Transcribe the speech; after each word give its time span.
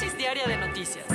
Diaria 0.00 0.48
de 0.48 0.56
noticias. 0.56 1.06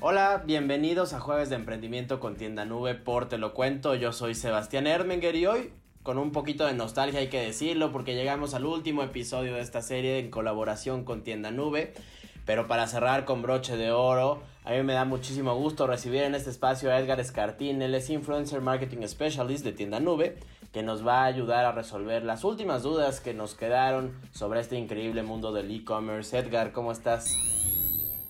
Hola, 0.00 0.42
bienvenidos 0.44 1.12
a 1.12 1.20
Jueves 1.20 1.48
de 1.48 1.54
Emprendimiento 1.54 2.18
con 2.18 2.34
Tienda 2.36 2.64
Nube 2.64 2.96
por 2.96 3.28
Te 3.28 3.38
lo 3.38 3.54
cuento. 3.54 3.94
Yo 3.94 4.12
soy 4.12 4.34
Sebastián 4.34 4.88
Ermenger 4.88 5.36
y 5.36 5.46
hoy 5.46 5.72
con 6.02 6.18
un 6.18 6.32
poquito 6.32 6.66
de 6.66 6.74
nostalgia 6.74 7.20
hay 7.20 7.28
que 7.28 7.40
decirlo 7.40 7.92
porque 7.92 8.16
llegamos 8.16 8.54
al 8.54 8.66
último 8.66 9.04
episodio 9.04 9.54
de 9.54 9.60
esta 9.60 9.82
serie 9.82 10.18
en 10.18 10.32
colaboración 10.32 11.04
con 11.04 11.22
Tienda 11.22 11.52
Nube. 11.52 11.94
Pero 12.44 12.68
para 12.68 12.86
cerrar 12.86 13.24
con 13.24 13.42
broche 13.42 13.76
de 13.76 13.90
oro, 13.90 14.42
a 14.64 14.72
mí 14.72 14.82
me 14.82 14.92
da 14.92 15.04
muchísimo 15.04 15.54
gusto 15.54 15.86
recibir 15.86 16.22
en 16.22 16.34
este 16.34 16.50
espacio 16.50 16.90
a 16.90 16.98
Edgar 16.98 17.20
Escartín. 17.20 17.80
Él 17.82 17.94
es 17.94 18.10
Influencer 18.10 18.60
Marketing 18.60 19.06
Specialist 19.06 19.64
de 19.64 19.72
Tienda 19.72 20.00
Nube, 20.00 20.36
que 20.72 20.82
nos 20.82 21.06
va 21.06 21.22
a 21.22 21.24
ayudar 21.24 21.64
a 21.64 21.72
resolver 21.72 22.22
las 22.24 22.44
últimas 22.44 22.82
dudas 22.82 23.20
que 23.20 23.32
nos 23.32 23.54
quedaron 23.54 24.12
sobre 24.32 24.60
este 24.60 24.76
increíble 24.76 25.22
mundo 25.22 25.52
del 25.52 25.70
e-commerce. 25.70 26.38
Edgar, 26.38 26.72
¿cómo 26.72 26.92
estás? 26.92 27.36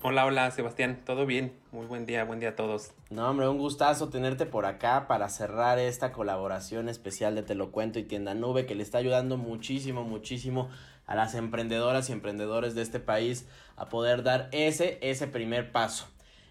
Hola, 0.07 0.27
hola 0.27 0.51
Sebastián, 0.51 1.01
¿todo 1.03 1.25
bien? 1.25 1.51
Muy 1.71 1.87
buen 1.87 2.05
día, 2.05 2.23
buen 2.25 2.39
día 2.39 2.49
a 2.49 2.55
todos. 2.55 2.91
No, 3.09 3.27
hombre, 3.27 3.47
un 3.47 3.57
gustazo 3.57 4.09
tenerte 4.09 4.45
por 4.45 4.67
acá 4.67 5.07
para 5.07 5.29
cerrar 5.29 5.79
esta 5.79 6.11
colaboración 6.11 6.89
especial 6.89 7.33
de 7.33 7.41
Te 7.41 7.55
lo 7.55 7.71
cuento 7.71 7.97
y 7.97 8.03
Tienda 8.03 8.35
Nube 8.35 8.67
que 8.67 8.75
le 8.75 8.83
está 8.83 8.99
ayudando 8.99 9.37
muchísimo, 9.37 10.03
muchísimo 10.03 10.69
a 11.07 11.15
las 11.15 11.35
emprendedoras 11.35 12.09
y 12.09 12.13
emprendedores 12.13 12.75
de 12.75 12.81
este 12.81 12.99
país 12.99 13.47
a 13.75 13.89
poder 13.89 14.23
dar 14.23 14.49
ese, 14.51 14.97
ese 15.01 15.27
primer 15.27 15.71
paso. 15.71 16.07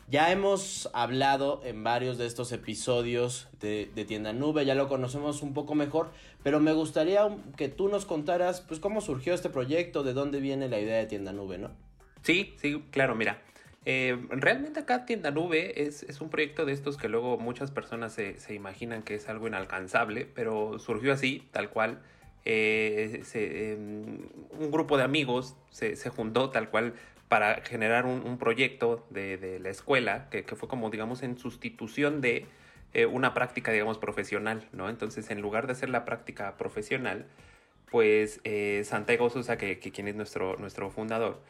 Ya 0.09 0.31
hemos 0.31 0.91
hablado 0.93 1.63
en 1.65 1.83
varios 1.83 2.19
de 2.19 2.27
estos 2.27 2.53
episodios 2.53 3.49
de, 3.61 3.91
de, 3.95 4.05
Tienda 4.05 4.35
Nube, 4.35 4.67
ya 4.67 4.75
lo 4.75 4.87
conocemos 4.87 5.41
un 5.41 5.55
poco 5.55 5.75
mejor, 5.75 6.11
pero 6.43 6.61
me 6.61 6.75
gustaría 6.75 7.27
que 7.57 7.69
tú 7.69 7.89
nos 7.89 8.05
contaras 8.05 8.61
pues 8.61 8.81
cómo 8.81 9.01
surgió 9.01 9.33
este 9.33 9.49
proyecto, 9.49 10.03
de 10.03 10.13
dónde 10.13 10.41
viene 10.41 10.69
la 10.69 10.79
idea 10.79 10.99
de 10.99 11.07
Tienda 11.07 11.33
Nube, 11.33 11.57
¿no? 11.57 11.71
Sí, 12.21 12.55
sí, 12.61 12.85
claro, 12.91 13.15
mira. 13.15 13.41
Eh, 13.87 14.19
realmente 14.31 14.81
acá 14.81 15.05
Tienda 15.07 15.31
Nube 15.31 15.83
es, 15.83 16.03
es, 16.03 16.21
un 16.21 16.31
proyecto 16.31 16.65
de 16.65 16.73
estos 16.73 16.97
que 16.97 17.09
luego 17.09 17.37
muchas 17.39 17.71
personas 17.71 18.15
se, 18.15 18.39
se, 18.39 18.55
imaginan 18.55 19.03
que 19.03 19.15
es 19.15 19.29
algo 19.29 19.47
inalcanzable, 19.47 20.27
pero 20.27 20.79
surgió 20.79 21.13
así, 21.13 21.47
tal 21.51 21.71
cual. 21.71 22.01
Eh, 22.47 23.23
eh, 23.35 23.77
un 23.79 24.71
grupo 24.71 24.99
de 24.99 25.05
amigos 25.05 25.57
se, 25.71 25.97
se, 25.97 26.11
juntó 26.11 26.51
tal 26.51 26.69
cual 26.69 26.95
para 27.29 27.63
generar 27.63 28.05
un, 28.05 28.23
un 28.27 28.37
proyecto 28.37 29.07
de, 29.11 29.39
de, 29.39 29.59
la 29.59 29.71
escuela 29.71 30.29
que, 30.31 30.45
que, 30.45 30.55
fue 30.55 30.69
como 30.69 30.91
digamos 30.91 31.23
en 31.23 31.39
sustitución 31.39 32.21
de 32.21 32.47
eh, 32.93 33.07
una 33.07 33.35
práctica 33.35 33.73
digamos 33.73 33.99
profesional, 33.99 34.69
¿no? 34.73 34.89
Entonces 34.89 35.31
en 35.31 35.41
lugar 35.41 35.67
de 35.67 35.73
hacer 35.73 35.89
la 35.89 36.05
práctica 36.05 36.57
profesional, 36.57 37.27
pues 37.91 38.41
eh, 38.45 38.83
Santiago 38.85 39.31
Sosa, 39.31 39.57
que, 39.57 39.79
que, 39.79 39.91
quien 39.91 40.07
es 40.07 40.15
nuestro, 40.15 40.57
nuestro 40.59 40.91
fundador, 40.91 41.41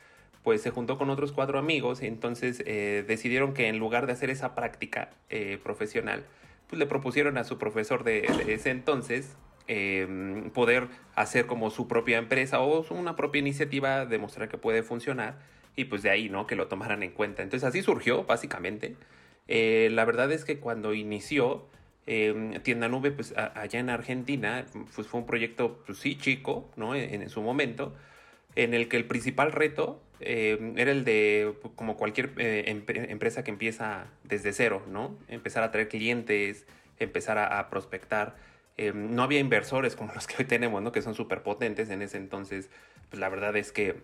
pues 0.42 0.62
se 0.62 0.70
juntó 0.70 0.96
con 0.96 1.10
otros 1.10 1.32
cuatro 1.32 1.58
amigos 1.58 2.02
y 2.02 2.06
entonces 2.06 2.62
eh, 2.66 3.04
decidieron 3.06 3.52
que 3.52 3.68
en 3.68 3.78
lugar 3.78 4.06
de 4.06 4.12
hacer 4.12 4.30
esa 4.30 4.54
práctica 4.54 5.10
profesional, 5.62 6.24
pues 6.68 6.78
le 6.78 6.86
propusieron 6.86 7.36
a 7.36 7.44
su 7.44 7.58
profesor 7.58 8.04
de, 8.04 8.22
de 8.46 8.54
ese 8.54 8.70
entonces 8.70 9.36
eh, 9.68 10.50
poder 10.52 10.88
hacer 11.14 11.46
como 11.46 11.70
su 11.70 11.88
propia 11.88 12.18
empresa 12.18 12.60
o 12.60 12.84
una 12.94 13.16
propia 13.16 13.38
iniciativa, 13.40 14.06
demostrar 14.06 14.48
que 14.48 14.58
puede 14.58 14.82
funcionar 14.82 15.38
y 15.76 15.84
pues 15.86 16.02
de 16.02 16.10
ahí, 16.10 16.28
¿no? 16.28 16.46
Que 16.46 16.56
lo 16.56 16.68
tomaran 16.68 17.02
en 17.02 17.10
cuenta. 17.10 17.42
Entonces 17.42 17.66
así 17.66 17.82
surgió, 17.82 18.24
básicamente. 18.24 18.96
Eh, 19.48 19.88
la 19.92 20.04
verdad 20.04 20.30
es 20.32 20.44
que 20.44 20.58
cuando 20.58 20.94
inició 20.94 21.66
eh, 22.06 22.60
Tienda 22.62 22.88
Nube, 22.88 23.10
pues 23.10 23.34
a, 23.36 23.58
allá 23.60 23.80
en 23.80 23.90
Argentina, 23.90 24.66
pues 24.94 25.06
fue 25.06 25.20
un 25.20 25.26
proyecto, 25.26 25.82
pues 25.86 25.98
sí, 25.98 26.16
chico, 26.16 26.70
¿no? 26.76 26.94
En, 26.94 27.28
su 27.28 27.42
momento, 27.42 27.94
en 28.56 28.74
el 28.74 28.88
que 28.88 28.96
el 28.96 29.06
principal 29.06 29.52
reto 29.52 30.00
eh, 30.20 30.74
era 30.76 30.90
el 30.92 31.04
de, 31.04 31.54
como 31.76 31.96
cualquier 31.96 32.32
eh, 32.38 32.64
empre 32.68 33.10
empresa 33.10 33.42
que 33.44 33.50
empieza 33.50 34.06
desde 34.22 34.52
cero, 34.52 34.82
¿no? 34.88 35.16
Empezar 35.28 35.62
a 35.62 35.70
traer 35.70 35.88
clientes, 35.88 36.66
empezar 36.98 37.38
a 37.38 37.70
prospectar. 37.70 38.36
Eh, 38.76 38.92
no 38.94 39.22
había 39.22 39.40
inversores 39.40 39.96
como 39.96 40.12
los 40.14 40.26
que 40.26 40.36
hoy 40.38 40.44
tenemos, 40.44 40.82
¿no? 40.82 40.92
Que 40.92 41.02
son 41.02 41.14
súper 41.14 41.42
potentes 41.42 41.90
en 41.90 42.02
ese 42.02 42.16
entonces. 42.16 42.70
Pues 43.10 43.20
la 43.20 43.28
verdad 43.28 43.56
es 43.56 43.72
que 43.72 44.02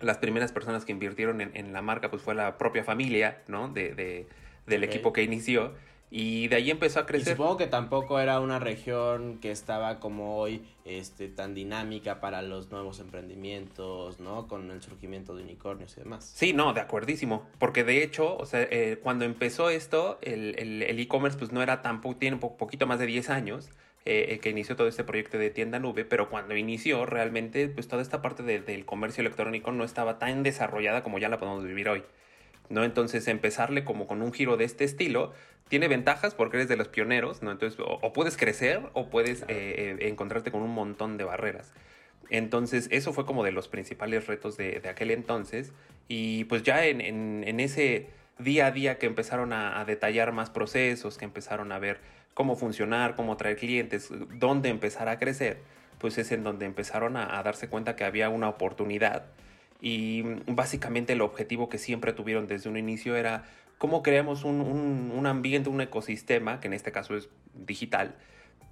las 0.00 0.18
primeras 0.18 0.52
personas 0.52 0.84
que 0.84 0.92
invirtieron 0.92 1.40
en, 1.40 1.50
en 1.54 1.72
la 1.72 1.82
marca, 1.82 2.10
pues 2.10 2.22
fue 2.22 2.34
la 2.34 2.58
propia 2.58 2.84
familia, 2.84 3.42
¿no? 3.48 3.68
De, 3.68 3.94
de 3.94 4.26
del 4.66 4.82
okay. 4.82 4.94
equipo 4.94 5.12
que 5.12 5.22
inició. 5.22 5.72
Y 6.08 6.46
de 6.48 6.56
ahí 6.56 6.70
empezó 6.70 7.00
a 7.00 7.06
crecer. 7.06 7.32
Y 7.32 7.36
supongo 7.36 7.56
que 7.56 7.66
tampoco 7.66 8.20
era 8.20 8.38
una 8.38 8.60
región 8.60 9.38
que 9.38 9.50
estaba 9.50 9.98
como 9.98 10.38
hoy 10.38 10.62
este, 10.84 11.28
tan 11.28 11.52
dinámica 11.52 12.20
para 12.20 12.42
los 12.42 12.70
nuevos 12.70 13.00
emprendimientos, 13.00 14.20
¿no? 14.20 14.46
Con 14.46 14.70
el 14.70 14.80
surgimiento 14.82 15.34
de 15.34 15.42
unicornios 15.42 15.96
y 15.96 16.00
demás. 16.00 16.32
Sí, 16.32 16.52
no, 16.52 16.72
de 16.74 16.80
acuerdísimo. 16.80 17.44
Porque 17.58 17.82
de 17.82 18.04
hecho, 18.04 18.36
o 18.36 18.46
sea, 18.46 18.62
eh, 18.62 19.00
cuando 19.02 19.24
empezó 19.24 19.68
esto, 19.68 20.18
el 20.22 20.54
e-commerce 20.82 21.36
el, 21.36 21.42
el 21.42 21.48
pues 21.48 21.52
no 21.52 21.60
era 21.60 21.82
tan, 21.82 22.00
tiene 22.18 22.34
un 22.34 22.40
po 22.40 22.56
poquito 22.56 22.86
más 22.86 23.00
de 23.00 23.06
10 23.06 23.28
años. 23.30 23.70
Eh, 24.08 24.38
que 24.40 24.50
inició 24.50 24.76
todo 24.76 24.86
este 24.86 25.02
proyecto 25.02 25.36
de 25.36 25.50
tienda 25.50 25.80
nube, 25.80 26.04
pero 26.04 26.30
cuando 26.30 26.54
inició 26.56 27.06
realmente 27.06 27.66
pues 27.66 27.88
toda 27.88 28.02
esta 28.02 28.22
parte 28.22 28.44
de, 28.44 28.60
del 28.60 28.84
comercio 28.84 29.20
electrónico 29.20 29.72
no 29.72 29.82
estaba 29.82 30.20
tan 30.20 30.44
desarrollada 30.44 31.02
como 31.02 31.18
ya 31.18 31.28
la 31.28 31.38
podemos 31.38 31.64
vivir 31.64 31.88
hoy. 31.88 32.04
¿no? 32.68 32.84
Entonces 32.84 33.26
empezarle 33.28 33.84
como 33.84 34.06
con 34.06 34.22
un 34.22 34.32
giro 34.32 34.56
de 34.56 34.64
este 34.64 34.84
estilo 34.84 35.32
tiene 35.68 35.88
ventajas 35.88 36.34
porque 36.34 36.58
eres 36.58 36.68
de 36.68 36.76
los 36.76 36.88
pioneros, 36.88 37.42
¿no? 37.42 37.50
Entonces 37.50 37.80
o, 37.80 37.98
o 38.00 38.12
puedes 38.12 38.36
crecer 38.36 38.80
o 38.92 39.10
puedes 39.10 39.42
eh, 39.42 39.46
eh, 39.48 39.96
encontrarte 40.02 40.52
con 40.52 40.62
un 40.62 40.70
montón 40.70 41.16
de 41.16 41.24
barreras. 41.24 41.72
Entonces 42.30 42.88
eso 42.92 43.12
fue 43.12 43.26
como 43.26 43.44
de 43.44 43.52
los 43.52 43.68
principales 43.68 44.26
retos 44.26 44.56
de, 44.56 44.80
de 44.80 44.88
aquel 44.88 45.10
entonces 45.10 45.72
y 46.08 46.44
pues 46.44 46.62
ya 46.62 46.86
en, 46.86 47.00
en, 47.00 47.44
en, 47.44 47.60
ese 47.60 48.08
día 48.38 48.66
a 48.66 48.70
día 48.70 48.98
que 48.98 49.06
empezaron 49.06 49.52
a, 49.52 49.84
detallar 49.84 50.32
más 50.32 50.50
procesos, 50.50 51.18
que 51.18 51.24
empezaron 51.24 51.72
a 51.72 51.78
ver 51.78 52.00
cómo 52.34 52.56
funcionar, 52.56 53.14
cómo 53.14 53.36
traer 53.36 53.56
clientes, 53.56 54.10
dónde 54.34 54.68
empezar 54.68 55.08
a 55.08 55.18
crecer, 55.18 55.58
pues 55.98 56.18
es 56.18 56.32
en 56.32 56.44
donde 56.44 56.66
empezaron 56.66 57.16
a, 57.16 57.42
darse 57.42 57.68
cuenta 57.68 57.96
que 57.96 58.04
había 58.04 58.28
una 58.28 58.48
oportunidad 58.48 59.26
y 59.80 60.22
básicamente 60.46 61.12
el 61.12 61.20
objetivo 61.20 61.68
que 61.68 61.78
siempre 61.78 62.12
tuvieron 62.12 62.46
desde 62.46 62.68
un 62.68 62.76
inicio 62.76 63.14
era 63.16 63.44
cómo 63.78 64.02
creamos 64.02 64.44
un, 64.44 64.60
un, 64.60 65.26
ambiente, 65.26 65.68
un 65.68 65.80
ecosistema, 65.80 66.60
que 66.60 66.68
en 66.68 66.74
este 66.74 66.92
caso 66.92 67.16
es 67.16 67.28
digital, 67.54 68.14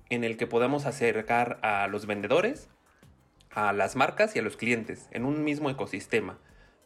en 0.09 0.25
el 0.25 0.37
que 0.37 0.47
podamos 0.47 0.87
acercar 0.87 1.59
a 1.63 1.87
los 1.89 2.07
vendedores, 2.07 2.69
a 3.51 3.73
las 3.73 3.97
marcas 3.97 4.35
y 4.35 4.39
a 4.39 4.43
los 4.43 4.57
clientes 4.57 5.09
en 5.13 5.25
un 5.25 5.45
mismo 5.45 5.71
ecosistema. 5.71 6.39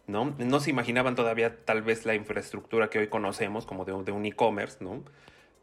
¿No? 0.09 0.35
No 0.39 0.59
se 0.59 0.71
imaginaban 0.71 1.15
todavía 1.15 1.65
tal 1.65 1.83
vez 1.83 2.05
la 2.05 2.15
infraestructura 2.15 2.91
que 2.91 2.99
hoy 2.99 3.07
conocemos 3.07 3.67
como 3.67 3.85
de, 3.85 3.93
un 3.93 4.27
e-commerce, 4.27 4.79
¿no? 4.81 5.05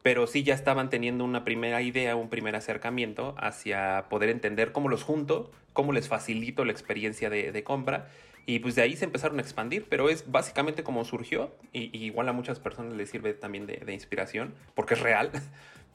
Pero 0.04 0.28
sí 0.28 0.44
ya 0.44 0.54
estaban 0.54 0.90
teniendo 0.90 1.26
una 1.26 1.44
primera 1.44 1.82
idea, 1.82 2.16
un 2.16 2.30
primer 2.30 2.56
acercamiento 2.56 3.36
hacia 3.38 4.06
poder 4.08 4.30
entender 4.30 4.72
cómo 4.72 4.88
los 4.88 5.04
junto, 5.04 5.52
cómo 5.74 5.92
les 5.92 6.08
facilito 6.08 6.64
la 6.64 6.72
experiencia 6.72 7.30
de, 7.30 7.64
compra 7.64 8.08
y 8.46 8.60
pues 8.60 8.76
de 8.76 8.84
ahí 8.84 8.96
se 8.96 9.06
empezaron 9.06 9.40
a 9.40 9.42
expandir, 9.42 9.88
pero 9.90 10.10
es 10.10 10.32
básicamente 10.32 10.84
como 10.84 11.04
surgió 11.04 11.52
y, 11.74 11.98
igual 11.98 12.30
a 12.30 12.34
muchas 12.34 12.60
personas 12.60 12.94
les 12.94 13.10
sirve 13.10 13.34
también 13.34 13.66
de 13.66 13.94
inspiración 13.94 14.54
porque 14.76 14.94
es 14.94 15.02
real. 15.02 15.32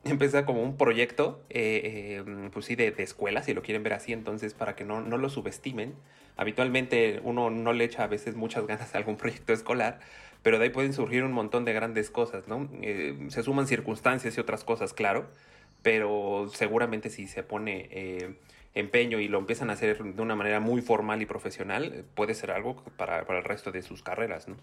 Empieza 0.05 0.47
como 0.47 0.63
un 0.63 0.77
proyecto, 0.77 1.43
eh, 1.51 2.23
eh, 2.25 2.51
pues 2.53 2.65
sí, 2.67 2.75
de, 2.75 2.91
de, 2.91 3.03
escuela, 3.03 3.43
si 3.43 3.53
lo 3.53 3.63
quieren 3.63 3.83
ver 3.83 3.93
así, 3.93 4.13
entonces 4.13 4.55
para 4.55 4.75
que 4.75 4.85
no, 4.85 5.01
no 5.01 5.19
lo 5.19 5.29
subestimen. 5.29 5.95
Habitualmente 6.37 7.21
uno 7.23 7.51
no 7.51 7.73
le 7.73 7.85
echa 7.85 8.05
a 8.05 8.07
veces 8.07 8.35
muchas 8.35 8.67
ganas 8.67 8.95
a 8.95 8.99
algún 8.99 9.17
proyecto 9.19 9.53
escolar, 9.53 10.01
pero 10.43 10.59
de 10.59 10.65
ahí 10.65 10.71
pueden 10.71 10.95
surgir 10.95 11.23
un 11.23 11.33
montón 11.33 11.65
de 11.65 11.75
grandes 11.75 12.11
cosas, 12.11 12.49
¿no? 12.49 12.69
Eh, 12.81 13.27
se 13.29 13.43
suman 13.43 13.67
circunstancias 13.67 14.37
y 14.37 14.41
otras 14.41 14.65
cosas, 14.65 14.95
claro, 14.95 15.29
pero 15.83 16.49
seguramente 16.53 17.11
si 17.11 17.27
se 17.27 17.43
pone 17.43 18.39
empeño 18.75 19.19
y 19.19 19.29
lo 19.29 19.39
empiezan 19.39 19.71
a 19.71 19.75
hacer 19.75 20.03
de 20.03 20.23
una 20.23 20.37
manera 20.37 20.61
muy 20.61 20.81
formal 20.81 21.21
y 21.21 21.27
profesional, 21.27 22.05
puede 22.15 22.35
ser 22.35 22.53
algo 22.53 22.83
para, 22.97 23.27
para 23.27 23.41
el 23.41 23.45
resto 23.45 23.73
de 23.73 23.83
sus 23.83 24.03
carreras, 24.03 24.49
¿no? 24.49 24.57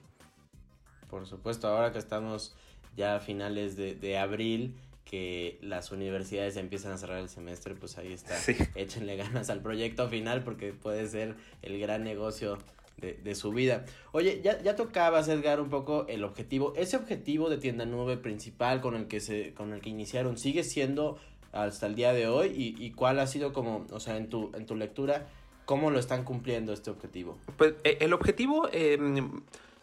Por 1.09 1.25
supuesto, 1.25 1.67
ahora 1.67 1.91
que 1.91 1.99
estamos 1.99 2.55
ya 2.95 3.15
a 3.15 3.19
finales 3.19 3.75
de, 3.77 3.95
de 3.95 4.17
abril, 4.17 4.75
que 5.09 5.57
las 5.61 5.91
universidades 5.91 6.57
empiezan 6.57 6.91
a 6.91 6.97
cerrar 6.97 7.19
el 7.19 7.29
semestre, 7.29 7.75
pues 7.75 7.97
ahí 7.97 8.11
está. 8.11 8.35
Sí. 8.35 8.55
Échenle 8.75 9.15
ganas 9.15 9.49
al 9.49 9.61
proyecto 9.61 10.09
final 10.09 10.43
porque 10.43 10.73
puede 10.73 11.07
ser 11.07 11.35
el 11.61 11.79
gran 11.79 12.03
negocio 12.03 12.57
de, 12.97 13.13
de, 13.13 13.35
su 13.35 13.51
vida. 13.51 13.85
Oye, 14.11 14.41
ya, 14.43 14.61
ya 14.61 14.75
tocabas, 14.75 15.27
Edgar, 15.29 15.61
un 15.61 15.69
poco 15.69 16.05
el 16.09 16.23
objetivo. 16.23 16.73
Ese 16.75 16.97
objetivo 16.97 17.49
de 17.49 17.57
tienda 17.57 17.85
nube 17.85 18.17
principal 18.17 18.81
con 18.81 18.95
el 18.95 19.07
que 19.07 19.19
se, 19.19 19.53
con 19.53 19.73
el 19.73 19.81
que 19.81 19.89
iniciaron, 19.89 20.37
¿sigue 20.37 20.63
siendo 20.63 21.17
hasta 21.53 21.85
el 21.85 21.95
día 21.95 22.11
de 22.11 22.27
hoy? 22.27 22.47
¿Y, 22.47 22.83
y 22.83 22.91
cuál 22.91 23.19
ha 23.19 23.27
sido 23.27 23.53
como, 23.53 23.85
o 23.91 23.99
sea, 23.99 24.17
en 24.17 24.29
tu, 24.29 24.51
en 24.55 24.65
tu 24.65 24.75
lectura, 24.75 25.27
cómo 25.65 25.89
lo 25.89 25.99
están 25.99 26.23
cumpliendo 26.23 26.73
este 26.73 26.89
objetivo? 26.89 27.37
Pues 27.55 27.75
el 27.83 28.11
objetivo, 28.13 28.67
eh, 28.73 28.97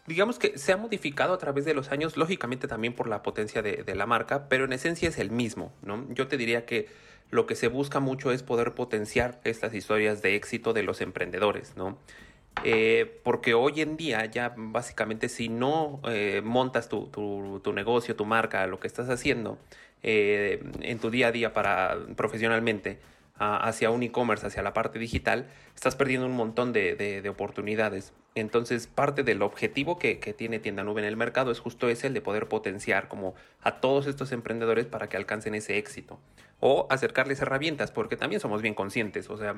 digamos 0.07 0.39
que 0.39 0.57
se 0.57 0.71
ha 0.71 0.77
modificado 0.77 1.33
a 1.33 1.37
través 1.37 1.65
de 1.65 1.73
los 1.73 1.91
años, 1.91 2.17
lógicamente 2.17 2.67
también 2.67 2.93
por 2.93 3.07
la 3.07 3.23
potencia 3.23 3.61
de, 3.61 3.95
la 3.95 4.05
marca, 4.05 4.47
pero 4.49 4.65
en 4.65 4.73
esencia 4.73 5.09
es 5.09 5.17
el 5.17 5.31
mismo, 5.31 5.73
¿no? 5.81 6.05
Yo 6.13 6.27
te 6.27 6.37
diría 6.37 6.65
que 6.65 6.87
lo 7.31 7.47
que 7.47 7.55
se 7.55 7.67
busca 7.67 7.99
mucho 7.99 8.31
es 8.31 8.43
poder 8.43 8.73
potenciar 8.73 9.39
estas 9.43 9.73
historias 9.73 10.21
de 10.21 10.35
éxito 10.35 10.73
de 10.73 10.83
los 10.83 11.01
emprendedores, 11.01 11.75
¿no? 11.75 11.97
Eh, 12.63 13.19
porque 13.23 13.53
hoy 13.53 13.81
en 13.81 13.97
día 13.97 14.25
ya 14.25 14.53
básicamente 14.55 15.27
si 15.27 15.49
no 15.49 15.99
eh, 16.07 16.41
montas 16.43 16.87
tu, 16.87 17.07
tu, 17.07 17.59
tu, 17.61 17.73
negocio, 17.73 18.15
tu 18.15 18.25
marca, 18.25 18.65
lo 18.65 18.79
que 18.79 18.87
estás 18.87 19.09
haciendo 19.09 19.57
eh, 20.03 20.63
en 20.79 20.99
tu 20.99 21.09
día 21.09 21.27
a 21.27 21.31
día 21.33 21.51
para 21.51 21.97
profesionalmente 22.15 22.99
hacia 23.37 23.89
un 23.89 24.03
e-commerce, 24.03 24.47
hacia 24.47 24.63
la 24.63 24.73
parte 24.73 24.99
digital, 24.99 25.47
estás 25.75 25.95
perdiendo 25.95 26.27
un 26.27 26.35
montón 26.35 26.73
de, 26.73 26.95
de, 26.95 27.21
de 27.21 27.29
oportunidades. 27.29 28.13
Entonces 28.35 28.87
parte 28.87 29.23
del 29.23 29.41
objetivo 29.41 29.97
que, 29.97 30.15
tiene 30.37 30.59
Tienda 30.59 30.83
Nube 30.83 31.01
en 31.01 31.07
el 31.07 31.17
mercado 31.17 31.51
es 31.51 31.59
justo 31.59 31.87
ese, 31.87 32.07
el 32.07 32.13
de 32.13 32.21
poder 32.21 32.47
potenciar 32.47 33.07
como 33.07 33.33
a 33.61 33.79
todos 33.79 34.07
estos 34.07 34.31
emprendedores 34.31 34.85
para 34.85 35.07
que 35.07 35.17
alcancen 35.17 35.55
ese 35.55 35.77
éxito. 35.77 36.19
O 36.59 36.87
acercarles 36.89 37.41
herramientas, 37.41 37.91
porque 37.91 38.17
también 38.17 38.41
somos 38.41 38.61
bien 38.61 38.73
conscientes, 38.73 39.29
o 39.29 39.37
sea 39.37 39.55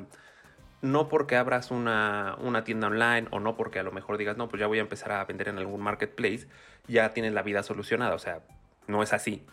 no 0.82 1.10
porque 1.10 1.36
abras 1.36 1.72
una, 1.72 2.38
una, 2.40 2.64
tienda 2.64 2.88
online 2.88 3.28
o 3.32 3.40
no 3.40 3.56
porque 3.56 3.80
a 3.80 3.84
lo 3.84 3.92
mejor 3.92 4.18
digas, 4.18 4.38
no, 4.38 4.48
pues 4.48 4.60
ya 4.60 4.68
voy 4.68 4.78
a 4.78 4.82
empezar 4.82 5.12
a 5.12 5.26
vender 5.26 5.48
en 5.48 5.58
algún 5.58 5.82
marketplace, 5.82 6.48
ya 6.88 7.14
tienes 7.14 7.34
la 7.34 7.42
vida 7.42 7.64
solucionada. 7.64 8.14
O 8.14 8.20
sea, 8.20 8.42
no 8.86 9.02
es 9.02 9.14
así. 9.14 9.46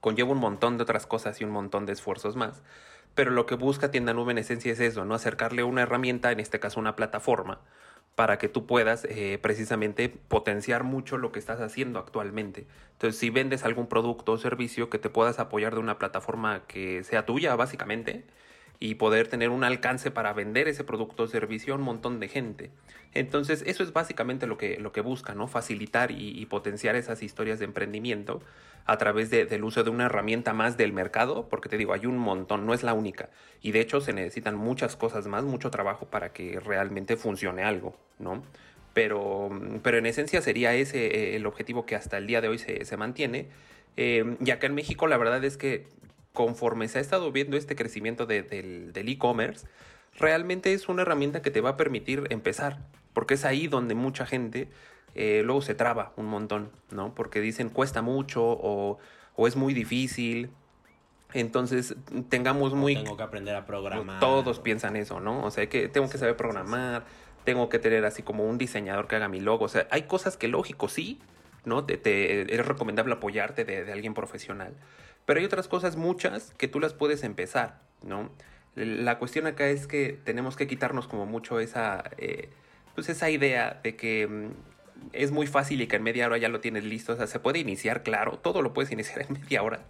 Conlleva 0.00 0.32
un 0.32 0.38
montón 0.38 0.76
de 0.76 0.82
otras 0.82 1.06
cosas 1.06 1.40
y 1.40 1.44
un 1.44 1.50
montón 1.50 1.86
de 1.86 1.92
esfuerzos 1.92 2.36
más. 2.36 2.62
Pero 3.14 3.30
lo 3.30 3.46
que 3.46 3.54
busca 3.54 3.90
Tienda 3.90 4.14
Nube 4.14 4.32
en 4.32 4.38
esencia 4.38 4.72
es 4.72 4.80
eso, 4.80 5.04
¿no? 5.04 5.14
Acercarle 5.14 5.64
una 5.64 5.82
herramienta, 5.82 6.32
en 6.32 6.40
este 6.40 6.60
caso 6.60 6.80
una 6.80 6.96
plataforma, 6.96 7.60
para 8.14 8.38
que 8.38 8.48
tú 8.48 8.66
puedas 8.66 9.04
eh, 9.04 9.38
precisamente 9.42 10.08
potenciar 10.08 10.84
mucho 10.84 11.18
lo 11.18 11.32
que 11.32 11.38
estás 11.38 11.60
haciendo 11.60 11.98
actualmente. 11.98 12.66
Entonces, 12.92 13.18
si 13.18 13.30
vendes 13.30 13.64
algún 13.64 13.86
producto 13.86 14.32
o 14.32 14.38
servicio, 14.38 14.90
que 14.90 14.98
te 14.98 15.10
puedas 15.10 15.38
apoyar 15.38 15.74
de 15.74 15.80
una 15.80 15.98
plataforma 15.98 16.62
que 16.66 17.04
sea 17.04 17.26
tuya, 17.26 17.54
básicamente, 17.56 18.24
y 18.82 18.96
poder 18.96 19.28
tener 19.28 19.50
un 19.50 19.62
alcance 19.62 20.10
para 20.10 20.32
vender 20.32 20.66
ese 20.66 20.82
producto 20.82 21.22
o 21.22 21.28
servicio 21.28 21.72
a 21.72 21.76
un 21.76 21.84
montón 21.84 22.18
de 22.18 22.26
gente. 22.26 22.70
Entonces, 23.14 23.62
eso 23.64 23.84
es 23.84 23.92
básicamente 23.92 24.48
lo 24.48 24.58
que, 24.58 24.76
lo 24.80 24.90
que 24.90 25.00
busca, 25.00 25.36
¿no? 25.36 25.46
Facilitar 25.46 26.10
y, 26.10 26.44
potenciar 26.46 26.96
esas 26.96 27.22
historias 27.22 27.60
de 27.60 27.66
emprendimiento 27.66 28.42
a 28.84 28.98
través 28.98 29.30
de, 29.30 29.46
del 29.46 29.62
uso 29.62 29.84
de 29.84 29.90
una 29.90 30.06
herramienta 30.06 30.52
más 30.52 30.76
del 30.76 30.92
mercado, 30.92 31.48
porque 31.48 31.68
te 31.68 31.78
digo, 31.78 31.92
hay 31.92 32.06
un 32.06 32.18
montón, 32.18 32.66
no 32.66 32.74
es 32.74 32.82
la 32.82 32.92
única. 32.92 33.30
Y 33.60 33.70
de 33.70 33.78
hecho 33.78 34.00
se 34.00 34.12
necesitan 34.12 34.56
muchas 34.56 34.96
cosas 34.96 35.28
más, 35.28 35.44
mucho 35.44 35.70
trabajo 35.70 36.06
para 36.06 36.32
que 36.32 36.58
realmente 36.58 37.16
funcione 37.16 37.62
algo, 37.62 37.96
¿no? 38.18 38.42
Pero, 38.94 39.48
pero 39.84 39.98
en 39.98 40.06
esencia 40.06 40.42
sería 40.42 40.74
ese 40.74 41.06
eh, 41.06 41.36
el 41.36 41.46
objetivo 41.46 41.86
que 41.86 41.94
hasta 41.94 42.18
el 42.18 42.26
día 42.26 42.40
de 42.40 42.48
hoy 42.48 42.58
se, 42.58 42.84
se 42.84 42.96
mantiene. 42.96 43.46
Eh, 43.96 44.36
y 44.44 44.50
acá 44.50 44.66
en 44.66 44.74
México 44.74 45.06
la 45.06 45.18
verdad 45.18 45.44
es 45.44 45.56
que 45.56 45.86
conforme 46.32 46.88
se 46.88 46.98
ha 46.98 47.00
estado 47.00 47.30
viendo 47.32 47.56
este 47.56 47.76
crecimiento 47.76 48.26
de, 48.26 48.42
del 48.42 49.08
e-commerce, 49.08 49.66
realmente 50.18 50.72
es 50.72 50.88
una 50.88 51.02
herramienta 51.02 51.42
que 51.42 51.50
te 51.50 51.60
va 51.60 51.70
a 51.70 51.76
permitir 51.76 52.26
empezar, 52.30 52.78
porque 53.12 53.34
es 53.34 53.44
ahí 53.44 53.66
donde 53.66 53.94
mucha 53.94 54.26
gente 54.26 54.68
eh, 55.14 55.42
luego 55.44 55.62
se 55.62 55.74
traba 55.74 56.12
un 56.16 56.26
montón, 56.26 56.70
¿no? 56.90 57.14
Porque 57.14 57.40
dicen 57.40 57.68
cuesta 57.68 58.02
mucho 58.02 58.42
o, 58.42 58.98
o 59.34 59.46
es 59.46 59.56
muy 59.56 59.74
difícil. 59.74 60.50
Entonces, 61.34 61.96
tengamos 62.28 62.74
muy... 62.74 62.94
Tengo 62.94 63.16
que 63.16 63.22
aprender 63.22 63.56
a 63.56 63.64
programar. 63.64 64.20
Todos 64.20 64.60
piensan 64.60 64.96
eso, 64.96 65.20
¿no? 65.20 65.44
O 65.44 65.50
sea, 65.50 65.66
que 65.68 65.88
tengo 65.88 66.08
que 66.10 66.18
saber 66.18 66.36
programar, 66.36 67.04
tengo 67.44 67.68
que 67.68 67.78
tener 67.78 68.04
así 68.04 68.22
como 68.22 68.44
un 68.44 68.58
diseñador 68.58 69.08
que 69.08 69.16
haga 69.16 69.28
mi 69.28 69.40
logo. 69.40 69.64
O 69.64 69.68
sea, 69.68 69.86
hay 69.90 70.02
cosas 70.02 70.36
que 70.36 70.48
lógico 70.48 70.88
sí, 70.88 71.20
¿no? 71.64 71.84
Te, 71.84 71.96
te, 71.96 72.54
es 72.54 72.66
recomendable 72.66 73.14
apoyarte 73.14 73.64
de, 73.64 73.84
de 73.84 73.92
alguien 73.92 74.12
profesional. 74.14 74.74
Pero 75.26 75.40
hay 75.40 75.46
otras 75.46 75.68
cosas 75.68 75.96
muchas 75.96 76.52
que 76.58 76.68
tú 76.68 76.80
las 76.80 76.94
puedes 76.94 77.22
empezar, 77.22 77.82
¿no? 78.02 78.30
La 78.74 79.18
cuestión 79.18 79.46
acá 79.46 79.68
es 79.68 79.86
que 79.86 80.18
tenemos 80.24 80.56
que 80.56 80.66
quitarnos 80.66 81.06
como 81.06 81.26
mucho 81.26 81.60
esa, 81.60 82.04
eh, 82.16 82.48
pues 82.94 83.08
esa 83.08 83.28
idea 83.30 83.80
de 83.82 83.96
que 83.96 84.26
mm, 84.26 84.50
es 85.12 85.30
muy 85.30 85.46
fácil 85.46 85.82
y 85.82 85.86
que 85.86 85.96
en 85.96 86.02
media 86.02 86.26
hora 86.26 86.38
ya 86.38 86.48
lo 86.48 86.60
tienes 86.60 86.84
listo. 86.84 87.12
O 87.12 87.16
sea, 87.16 87.26
se 87.26 87.38
puede 87.38 87.58
iniciar, 87.58 88.02
claro, 88.02 88.38
todo 88.38 88.62
lo 88.62 88.72
puedes 88.72 88.90
iniciar 88.90 89.22
en 89.22 89.32
media 89.40 89.62
hora, 89.62 89.84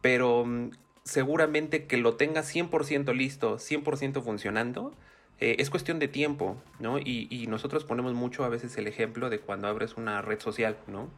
pero 0.00 0.44
mm, 0.44 0.70
seguramente 1.04 1.86
que 1.86 1.96
lo 1.96 2.16
tengas 2.16 2.54
100% 2.54 3.14
listo, 3.14 3.58
100% 3.58 4.22
funcionando, 4.22 4.94
eh, 5.40 5.56
es 5.58 5.70
cuestión 5.70 5.98
de 5.98 6.08
tiempo, 6.08 6.60
¿no? 6.80 6.98
Y, 6.98 7.46
nosotros 7.48 7.84
ponemos 7.84 8.12
mucho 8.14 8.44
a 8.44 8.48
veces 8.48 8.76
el 8.76 8.86
ejemplo 8.86 9.30
de 9.30 9.38
cuando 9.38 9.68
abres 9.68 9.96
una 9.96 10.20
red 10.20 10.40
social, 10.40 10.76
¿no? 10.86 11.08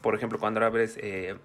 Por 0.00 0.14
ejemplo, 0.14 0.38
cuando 0.38 0.64
abres... 0.64 0.98
Eh, 1.02 1.36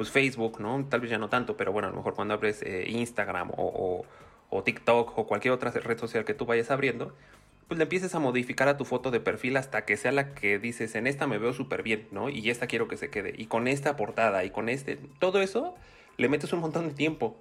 pues 0.00 0.10
Facebook, 0.10 0.60
¿no? 0.60 0.82
Tal 0.88 1.02
vez 1.02 1.10
ya 1.10 1.18
no 1.18 1.28
tanto, 1.28 1.58
pero 1.58 1.72
bueno, 1.72 1.88
a 1.88 1.90
lo 1.90 1.98
mejor 1.98 2.14
cuando 2.14 2.32
abres 2.32 2.62
eh, 2.62 2.86
Instagram 2.88 3.50
o, 3.50 3.66
o, 3.66 4.06
o, 4.48 4.62
TikTok 4.62 5.18
o 5.18 5.26
cualquier 5.26 5.52
otra 5.52 5.72
red 5.72 5.98
social 5.98 6.24
que 6.24 6.32
tú 6.32 6.46
vayas 6.46 6.70
abriendo, 6.70 7.14
pues 7.68 7.76
le 7.76 7.82
empieces 7.82 8.14
a 8.14 8.18
modificar 8.18 8.66
a 8.68 8.78
tu 8.78 8.86
foto 8.86 9.10
de 9.10 9.20
perfil 9.20 9.58
hasta 9.58 9.84
que 9.84 9.98
sea 9.98 10.10
la 10.10 10.32
que 10.32 10.58
dices, 10.58 10.94
en 10.94 11.06
esta 11.06 11.26
me 11.26 11.36
veo 11.36 11.52
súper 11.52 11.82
bien, 11.82 12.08
¿no? 12.12 12.30
Y 12.30 12.48
esta 12.48 12.66
quiero 12.66 12.88
que 12.88 12.96
se 12.96 13.10
quede. 13.10 13.34
Y 13.36 13.44
con 13.44 13.68
esta 13.68 13.96
portada 13.96 14.42
y 14.42 14.48
con 14.48 14.70
este, 14.70 14.96
todo 15.18 15.42
eso, 15.42 15.74
le 16.16 16.30
metes 16.30 16.50
un 16.54 16.60
montón 16.60 16.88
de 16.88 16.94
tiempo. 16.94 17.36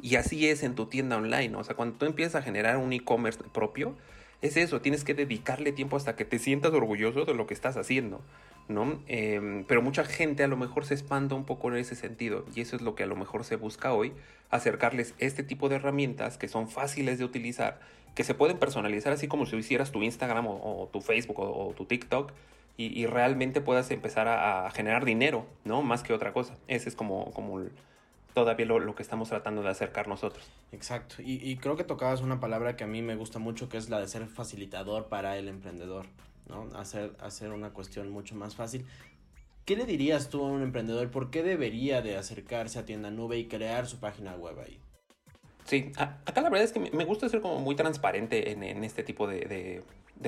Y 0.00 0.14
así 0.14 0.48
es 0.48 0.62
en 0.62 0.76
tu 0.76 0.86
tienda 0.86 1.16
online, 1.16 1.56
o 1.56 1.64
sea, 1.64 1.74
cuando 1.74 1.98
tú 1.98 2.06
empiezas 2.06 2.36
a 2.36 2.42
generar 2.42 2.76
un 2.76 2.92
e-commerce 2.92 3.40
propio, 3.52 3.96
es 4.42 4.56
eso, 4.56 4.80
tienes 4.80 5.02
que 5.02 5.14
dedicarle 5.14 5.72
tiempo 5.72 5.96
hasta 5.96 6.14
que 6.14 6.24
te 6.24 6.38
sientas 6.38 6.72
orgulloso 6.72 7.24
de 7.24 7.34
lo 7.34 7.48
que 7.48 7.54
estás 7.54 7.76
haciendo. 7.76 8.20
¿No? 8.68 9.00
Eh, 9.08 9.64
pero 9.68 9.82
mucha 9.82 10.04
gente 10.04 10.42
a 10.42 10.48
lo 10.48 10.56
mejor 10.56 10.86
se 10.86 10.94
espanta 10.94 11.34
un 11.34 11.44
poco 11.44 11.68
en 11.68 11.76
ese 11.76 11.94
sentido 11.94 12.44
y 12.54 12.60
eso 12.60 12.76
es 12.76 12.82
lo 12.82 12.94
que 12.94 13.02
a 13.02 13.06
lo 13.06 13.16
mejor 13.16 13.44
se 13.44 13.56
busca 13.56 13.92
hoy, 13.92 14.12
acercarles 14.50 15.14
este 15.18 15.42
tipo 15.42 15.68
de 15.68 15.76
herramientas 15.76 16.38
que 16.38 16.48
son 16.48 16.68
fáciles 16.68 17.18
de 17.18 17.24
utilizar, 17.24 17.80
que 18.14 18.24
se 18.24 18.34
pueden 18.34 18.58
personalizar 18.58 19.12
así 19.12 19.28
como 19.28 19.46
si 19.46 19.56
hicieras 19.56 19.92
tu 19.92 20.02
Instagram 20.02 20.46
o, 20.46 20.88
tu 20.92 21.00
Facebook 21.00 21.40
o, 21.40 21.74
tu 21.76 21.84
TikTok 21.84 22.32
y, 22.76 23.06
realmente 23.06 23.60
puedas 23.60 23.90
empezar 23.92 24.26
a, 24.26 24.68
generar 24.70 25.04
dinero, 25.04 25.46
¿no? 25.64 25.82
Más 25.82 26.02
que 26.02 26.12
otra 26.12 26.32
cosa. 26.32 26.56
Ese 26.66 26.88
es 26.88 26.96
como, 26.96 27.30
como 27.30 27.62
todavía 28.32 28.66
lo, 28.66 28.80
lo, 28.80 28.96
que 28.96 29.02
estamos 29.04 29.28
tratando 29.28 29.62
de 29.62 29.68
acercar 29.68 30.08
nosotros. 30.08 30.50
Exacto, 30.72 31.22
y, 31.22 31.34
y 31.48 31.56
creo 31.56 31.76
que 31.76 31.84
tocabas 31.84 32.20
una 32.20 32.40
palabra 32.40 32.74
que 32.74 32.82
a 32.82 32.88
mí 32.88 33.00
me 33.00 33.14
gusta 33.14 33.38
mucho, 33.38 33.68
que 33.68 33.76
es 33.76 33.90
la 33.90 34.00
de 34.00 34.08
ser 34.08 34.26
facilitador 34.26 35.06
para 35.06 35.38
el 35.38 35.46
emprendedor. 35.46 36.06
¿No? 36.48 36.70
Hacer, 36.76 37.16
hacer 37.20 37.50
una 37.50 37.70
cuestión 37.70 38.10
mucho 38.10 38.34
más 38.34 38.54
fácil. 38.54 38.86
¿Qué 39.64 39.76
le 39.76 39.86
dirías 39.86 40.28
tú 40.28 40.44
a 40.44 40.48
un 40.48 40.62
emprendedor? 40.62 41.10
¿Por 41.10 41.30
qué 41.30 41.42
debería 41.42 42.02
de 42.02 42.16
acercarse 42.16 42.78
a 42.78 42.84
Tienda 42.84 43.10
Nube 43.10 43.38
y 43.38 43.46
crear 43.46 43.86
su 43.86 43.98
página 43.98 44.36
web 44.36 44.60
ahí? 44.60 44.78
Sí, 45.64 45.92
acá 45.96 46.42
la 46.42 46.50
verdad 46.50 46.64
es 46.64 46.72
que 46.72 46.80
me 46.80 47.04
gusta 47.06 47.28
ser 47.28 47.40
como 47.40 47.58
muy 47.60 47.74
transparente 47.74 48.50
en, 48.52 48.84
este 48.84 49.02
tipo 49.02 49.26
de, 49.26 49.82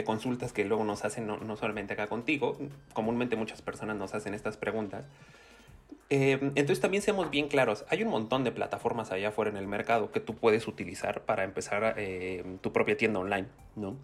consultas 0.06 0.52
que 0.54 0.64
luego 0.64 0.85
nos 0.85 1.04
hacen, 1.04 1.26
no, 1.26 1.56
solamente 1.56 1.92
acá 1.92 2.06
contigo, 2.06 2.56
comúnmente 2.94 3.37
muchas 3.37 3.61
personas 3.61 3.96
nos 3.96 4.14
hacen 4.14 4.32
estas 4.32 4.56
preguntas. 4.56 5.04
Eh, 6.08 6.38
entonces 6.54 6.80
también 6.80 7.02
seamos 7.02 7.30
bien 7.30 7.49
claros, 7.49 7.85
hay 7.88 8.02
un 8.02 8.08
montón 8.08 8.44
de 8.44 8.52
plataformas 8.52 9.11
allá 9.11 9.28
afuera 9.28 9.50
en 9.50 9.56
el 9.56 9.66
mercado 9.66 10.12
que 10.12 10.20
tú 10.20 10.37
puedes 10.37 10.68
utilizar 10.68 11.23
para 11.23 11.44
empezar 11.44 11.94
eh, 11.99 12.44
tu 12.62 12.73
propia 12.73 12.96
tienda 12.96 13.18
online, 13.18 13.49
¿no? 13.75 13.96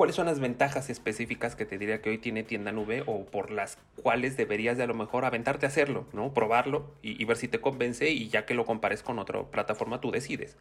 ¿Cuáles 0.00 0.16
son 0.16 0.24
las 0.24 0.40
ventajas 0.40 0.88
específicas 0.88 1.56
que 1.56 1.66
te 1.66 1.76
diría 1.76 2.00
que 2.00 2.08
hoy 2.08 2.16
tiene 2.16 2.42
tienda 2.42 2.72
nube 2.72 3.02
o 3.04 3.26
por 3.26 3.50
las 3.50 3.76
cuales 4.02 4.34
deberías 4.34 4.78
de 4.78 4.84
a 4.84 4.86
lo 4.86 4.94
mejor 4.94 5.26
aventarte 5.26 5.66
a 5.66 5.68
hacerlo, 5.68 6.06
¿no? 6.14 6.32
Probarlo 6.32 6.90
y, 7.02 7.22
ver 7.26 7.36
si 7.36 7.48
te 7.48 7.60
convence 7.60 8.08
y 8.08 8.30
ya 8.30 8.46
que 8.46 8.54
lo 8.54 8.64
compares 8.64 9.02
con 9.02 9.18
otra 9.18 9.42
plataforma 9.42 10.00
tú 10.00 10.10
decides. 10.10 10.56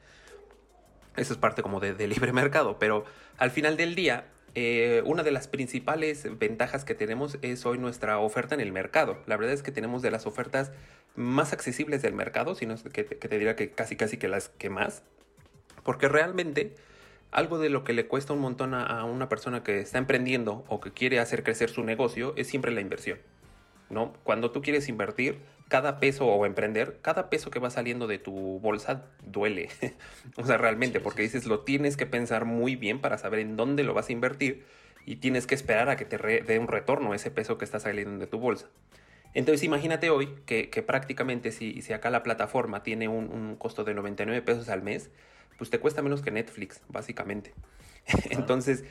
Eso 1.16 1.32
es 1.32 1.40
parte 1.40 1.62
como 1.62 1.80
de, 1.80 2.06
libre 2.06 2.34
mercado, 2.34 2.80
pero 2.80 3.06
al 3.38 3.50
final 3.50 3.78
del 3.78 3.96
día 3.96 4.26
eh, 4.56 5.04
una 5.06 5.24
de 5.24 5.32
las 5.32 5.48
principales 5.48 6.28
ventajas 6.38 6.84
que 6.84 6.94
tenemos 6.94 7.38
es 7.42 7.66
hoy 7.66 7.78
nuestra 7.78 8.20
oferta 8.20 8.56
en 8.56 8.60
el 8.60 8.74
mercado. 8.74 9.20
La 9.26 9.38
verdad 9.38 9.54
es 9.54 9.64
que 9.64 9.72
tenemos 9.72 10.02
de 10.02 10.12
las 10.12 10.26
ofertas 10.26 10.74
más 11.16 11.54
accesibles 11.54 12.02
del 12.02 12.14
mercado, 12.14 12.56
sino 12.56 12.76
que, 12.92 13.06
que 13.06 13.30
te 13.30 13.38
diría 13.38 13.56
que 13.56 13.72
casi 13.72 13.96
casi 13.96 14.18
que 14.18 14.28
las 14.28 14.50
que 14.50 14.70
más, 14.70 15.02
porque 15.86 16.10
realmente 16.10 16.76
algo 17.32 17.60
de 17.60 17.70
lo 17.70 17.84
que 17.84 17.94
le 17.94 18.08
cuesta 18.08 18.34
un 18.34 18.40
montón 18.40 18.74
a, 18.74 19.04
una 19.04 19.30
persona 19.30 19.64
que 19.64 19.80
está 19.80 19.98
emprendiendo 19.98 20.66
o 20.68 20.80
que 20.80 20.92
quiere 20.92 21.20
hacer 21.20 21.44
crecer 21.44 21.70
su 21.70 21.84
negocio 21.84 22.34
es 22.38 22.48
siempre 22.48 22.72
la 22.72 22.82
inversión. 22.82 23.20
¿no? 23.90 24.14
Cuando 24.24 24.52
tú 24.52 24.62
quieres 24.62 24.88
invertir, 24.88 25.40
cada 25.68 26.00
peso 26.00 26.26
o 26.26 26.46
emprender, 26.46 27.00
cada 27.02 27.30
peso 27.30 27.52
que 27.52 27.60
va 27.60 27.70
saliendo 27.70 28.08
de 28.08 28.18
tu 28.18 28.60
bolsa 28.60 29.06
duele. 29.24 29.70
o 30.36 30.46
sea, 30.46 30.58
realmente, 30.58 31.00
porque 31.00 31.22
dices, 31.22 31.46
lo 31.46 31.62
tienes 31.62 31.98
que 31.98 32.06
pensar 32.06 32.46
muy 32.46 32.76
bien 32.76 33.00
para 33.00 33.18
saber 33.18 33.40
en 33.40 33.56
dónde 33.56 33.84
lo 33.84 33.94
vas 33.94 34.10
a 34.10 34.12
invertir 34.12 34.66
y 35.06 35.18
tienes 35.18 35.48
que 35.48 35.56
esperar 35.56 35.90
a 35.90 35.96
que 35.96 36.06
te 36.06 36.18
dé 36.18 36.60
un 36.60 36.68
retorno 36.68 37.14
ese 37.14 37.32
peso 37.32 37.58
que 37.58 37.66
está 37.66 37.80
saliendo 37.80 38.20
de 38.20 38.28
tu 38.28 38.40
bolsa. 38.40 38.68
Entonces 39.36 39.64
imagínate 39.64 40.10
hoy 40.10 40.30
que, 40.46 40.68
prácticamente 40.86 41.52
si, 41.52 41.82
si, 41.84 41.94
acá 41.94 42.10
la 42.10 42.24
plataforma 42.24 42.82
tiene 42.82 43.08
un, 43.08 43.32
un 43.32 43.56
costo 43.56 43.84
de 43.84 43.94
99 43.94 44.42
pesos 44.42 44.70
al 44.70 44.82
mes, 44.82 45.12
pues 45.60 45.70
te 45.70 45.80
cuesta 45.80 46.02
menos 46.02 46.24
que 46.24 46.32
Netflix, 46.32 46.82
básicamente. 46.88 47.54
Entonces, 48.32 48.86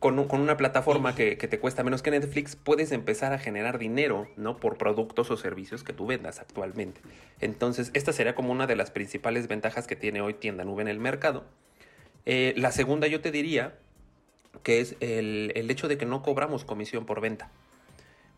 con, 0.00 0.18
una 0.18 0.56
plataforma 0.56 1.14
que, 1.14 1.36
te 1.36 1.60
cuesta 1.60 1.84
menos 1.84 2.02
que 2.02 2.10
Netflix, 2.10 2.56
puedes 2.56 2.90
empezar 2.90 3.32
a 3.32 3.38
generar 3.38 3.78
dinero, 3.78 4.26
¿no? 4.36 4.56
Por 4.56 4.76
productos 4.76 5.30
o 5.30 5.36
servicios 5.36 5.84
que 5.84 5.92
tú 5.92 6.06
vendas 6.06 6.40
actualmente. 6.40 7.00
Entonces, 7.40 7.90
esta 7.94 8.12
sería 8.12 8.34
como 8.34 8.50
una 8.50 8.66
de 8.66 8.74
las 8.74 8.90
principales 8.90 9.46
ventajas 9.46 9.86
que 9.86 9.94
tiene 9.94 10.20
hoy 10.20 10.34
Tienda 10.34 10.64
Nube 10.64 10.82
en 10.82 10.88
el 10.88 10.98
mercado. 10.98 11.44
Eh, 12.26 12.54
la 12.56 12.72
segunda 12.72 13.06
yo 13.06 13.20
te 13.20 13.30
diría 13.30 13.78
que 14.62 14.80
es 14.80 14.96
el, 15.00 15.52
el 15.54 15.70
hecho 15.70 15.88
de 15.88 15.98
que 15.98 16.06
no 16.06 16.22
cobramos 16.22 16.64
comisión 16.64 17.06
por 17.06 17.20
venta 17.20 17.50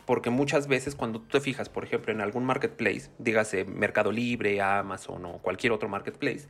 porque 0.07 0.31
muchas 0.31 0.69
veces 0.69 0.95
cuando 0.95 1.21
tú 1.21 1.27
te 1.27 1.41
fijas, 1.41 1.69
por 1.69 1.85
ejemplo, 1.85 2.13
en 2.13 2.21
algún 2.21 2.45
marketplace, 2.45 3.11
dígase 3.19 3.65
Mercado 3.65 4.13
Libre, 4.13 4.63
Amazon 4.63 5.27
o 5.27 5.39
cualquier 5.39 5.73
otro 5.73 5.89
marketplace, 5.89 6.47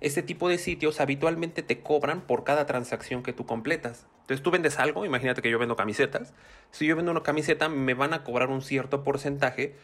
este 0.00 0.22
tipo 0.22 0.48
de 0.48 0.58
sitios 0.58 1.00
habitualmente 1.00 1.62
te 1.62 1.80
cobran 1.80 2.22
por 2.22 2.44
cada 2.44 2.66
transacción 2.66 3.22
que 3.22 3.32
tú 3.32 3.46
completas. 3.46 4.06
Entonces 4.22 4.42
tú 4.42 4.50
vendes 4.50 4.78
algo, 4.78 5.04
imagínate 5.04 5.42
que 5.42 5.50
yo 5.50 5.58
vendo 5.58 5.76
camisetas. 5.76 6.32
Si 6.70 6.86
yo 6.86 6.96
vendo 6.96 7.10
una 7.10 7.22
camiseta, 7.22 7.68
me 7.68 7.94
van 7.94 8.14
a 8.14 8.24
cobrar 8.24 8.48
un 8.48 8.62
cierto 8.62 9.02
porcentaje 9.04 9.74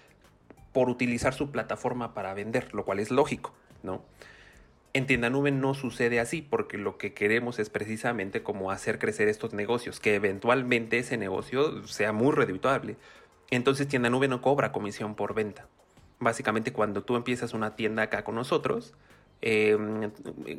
por 0.73 0.89
utilizar 0.89 1.35
su 1.35 1.51
plataforma 1.51 2.15
para 2.15 2.33
vender, 2.35 2.75
lo 2.75 2.85
cual 2.85 3.01
es 3.01 3.11
lógico, 3.11 3.55
¿no? 3.83 4.03
En 4.93 5.07
Tienda 5.07 5.29
Nube 5.29 5.51
no 5.51 5.75
sucede 5.75 6.21
así 6.21 6.41
porque 6.41 6.79
lo 6.79 6.97
que 6.97 7.13
queremos 7.13 7.59
es 7.59 7.69
precisamente 7.69 8.43
como 8.43 8.71
hacer 8.71 8.99
crecer 8.99 9.29
estos 9.29 9.53
negocios, 9.53 10.01
que 10.01 10.15
eventualmente 10.15 10.99
ese 10.99 11.19
negocio 11.19 11.87
sea 11.87 12.13
muy 12.13 12.33
redituable. 12.33 12.97
Entonces 13.51 13.89
Tienda 13.89 14.09
Nube 14.09 14.29
no 14.29 14.41
cobra 14.41 14.73
comisión 14.73 15.15
por 15.15 15.35
venta. 15.35 15.67
Básicamente 16.19 16.73
cuando 16.73 17.03
tú 17.03 17.17
empiezas 17.17 17.53
una 17.53 17.77
tienda 17.77 18.05
acá 18.05 18.25
con 18.25 18.37
nosotros, 18.37 18.95
Em, 19.49 20.11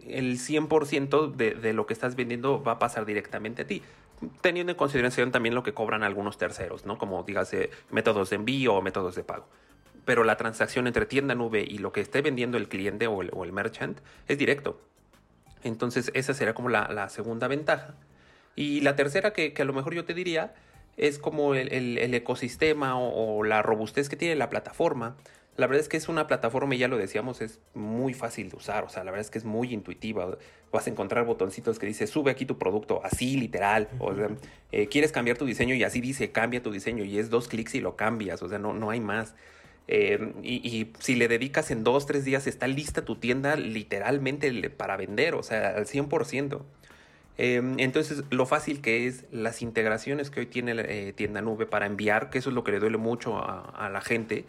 el 0.08 0.39
100% 0.39 1.36
de, 1.36 1.56
de, 1.56 1.74
lo 1.74 1.86
que 1.86 1.94
estás 1.94 2.15
vendiendo 2.15 2.63
va 2.63 2.72
a 2.72 2.79
pasar 2.79 3.06
directamente 3.06 3.63
a 3.63 3.67
ti, 3.67 3.84
teniendo 4.39 4.72
en 4.72 4.77
consideración 4.77 5.29
también 5.29 5.56
lo 5.56 5.62
que 5.62 5.74
cobran 5.74 6.03
algunos 6.03 6.38
terceros, 6.38 6.86
¿no? 6.86 6.98
Como 6.98 7.22
dígase 7.24 7.70
métodos 7.91 8.29
de 8.29 8.38
envío 8.38 8.75
o 8.75 8.82
métodos 8.82 9.15
de 9.15 9.25
pago. 9.25 9.46
Pero 10.06 10.24
la 10.24 10.38
transacción 10.38 10.88
entre 10.88 11.06
tienda 11.06 11.36
nube 11.36 11.65
y 11.67 11.79
lo 11.79 11.91
que 11.91 12.00
esté 12.00 12.22
vendiendo 12.22 12.58
el 12.58 12.70
cliente 12.70 13.08
o 13.08 13.22
el, 13.22 13.51
merchant 13.51 14.00
es 14.29 14.38
directo. 14.38 14.79
Entonces 15.63 16.10
esa 16.13 16.34
será 16.34 16.53
como 16.53 16.70
la, 16.70 17.10
segunda 17.10 17.50
ventaja. 17.50 17.94
Y 18.56 18.79
la 18.79 18.96
tercera 18.96 19.34
que, 19.34 19.53
a 19.53 19.65
lo 19.65 19.74
mejor 19.74 19.96
yo 19.96 20.06
te 20.06 20.13
diría 20.13 20.53
es 20.96 21.20
como 21.20 21.56
el, 21.56 22.13
ecosistema 22.13 22.98
o, 22.98 23.44
la 23.44 23.62
robustez 23.63 24.08
que 24.08 24.15
tiene 24.15 24.38
la 24.38 24.50
plataforma 24.50 25.17
la 25.58 25.66
verdad 25.66 25.82
es 25.82 25.90
que 25.90 25.98
es 25.98 26.08
una 26.08 26.28
plataforma, 26.28 26.76
y 26.76 26.78
ya 26.78 26.88
lo 26.88 26.98
decíamos, 26.98 27.42
es 27.42 27.60
muy 27.74 28.14
fácil 28.14 28.50
de 28.52 28.58
usar. 28.58 28.84
O 28.84 28.90
sea, 28.90 29.04
la 29.04 29.10
verdad 29.10 29.26
es 29.26 29.32
que 29.32 29.40
es 29.40 29.44
muy 29.44 29.74
intuitiva. 29.74 30.38
Vas 30.72 30.86
a 30.86 30.92
encontrar 30.92 31.26
botoncitos 31.26 31.80
que 31.80 31.88
dice 31.88 32.06
sube 32.06 32.30
aquí 32.30 32.46
tu 32.46 32.60
producto, 32.60 33.02
así 33.04 33.38
literal. 33.38 33.90
O 33.98 34.14
sea, 34.14 34.30
eh, 34.72 34.88
quieres 34.88 35.12
cambiar 35.12 35.38
tu 35.38 35.46
diseño 35.46 35.74
y 35.74 35.84
así 35.84 36.00
dice 36.00 36.32
cambia 36.32 36.62
tu 36.62 36.72
diseño. 36.72 37.04
Y 37.04 37.18
es 37.18 37.32
dos 37.32 37.48
clics 37.48 37.74
y 37.74 37.82
lo 37.82 37.96
cambias. 37.96 38.44
O 38.44 38.50
sea, 38.50 38.60
no, 38.60 38.74
no 38.74 38.92
hay 38.92 39.00
más. 39.00 39.34
Eh, 39.88 40.34
y, 40.44 40.92
si 41.00 41.16
le 41.16 41.28
dedicas 41.28 41.72
en 41.72 41.84
dos, 41.84 42.06
tres 42.06 42.24
días, 42.24 42.46
está 42.46 42.68
lista 42.68 43.04
tu 43.04 43.16
tienda 43.16 43.56
literalmente 43.56 44.70
para 44.70 44.96
vender, 44.96 45.34
o 45.34 45.42
sea, 45.42 45.70
al 45.70 45.88
100%. 45.88 46.62
Eh, 47.40 47.62
entonces, 47.78 48.24
lo 48.30 48.46
fácil 48.46 48.82
que 48.82 49.08
es 49.08 49.26
las 49.32 49.64
integraciones 49.64 50.30
que 50.30 50.42
hoy 50.42 50.46
tiene 50.46 51.14
Tienda 51.14 51.42
Nube 51.42 51.66
para 51.66 51.88
enviar, 51.88 52.30
que 52.30 52.38
eso 52.38 52.50
es 52.50 52.56
lo 52.56 52.64
que 52.64 52.74
le 52.74 52.80
duele 52.80 52.98
mucho 52.98 53.38
a 53.40 53.90
la 53.92 54.02
gente 54.02 54.46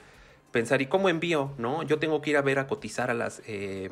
pensar, 0.51 0.83
¿y 0.83 0.87
cómo 0.87 1.09
envío? 1.09 1.53
¿No? 1.59 1.83
Yo 1.83 1.99
tengo 1.99 2.21
que 2.21 2.31
ir 2.31 2.37
a 2.37 2.43
ver 2.43 2.59
a 2.59 2.67
cotizar 2.67 3.11
a 3.11 3.15
las 3.15 3.43
eh, 3.47 3.91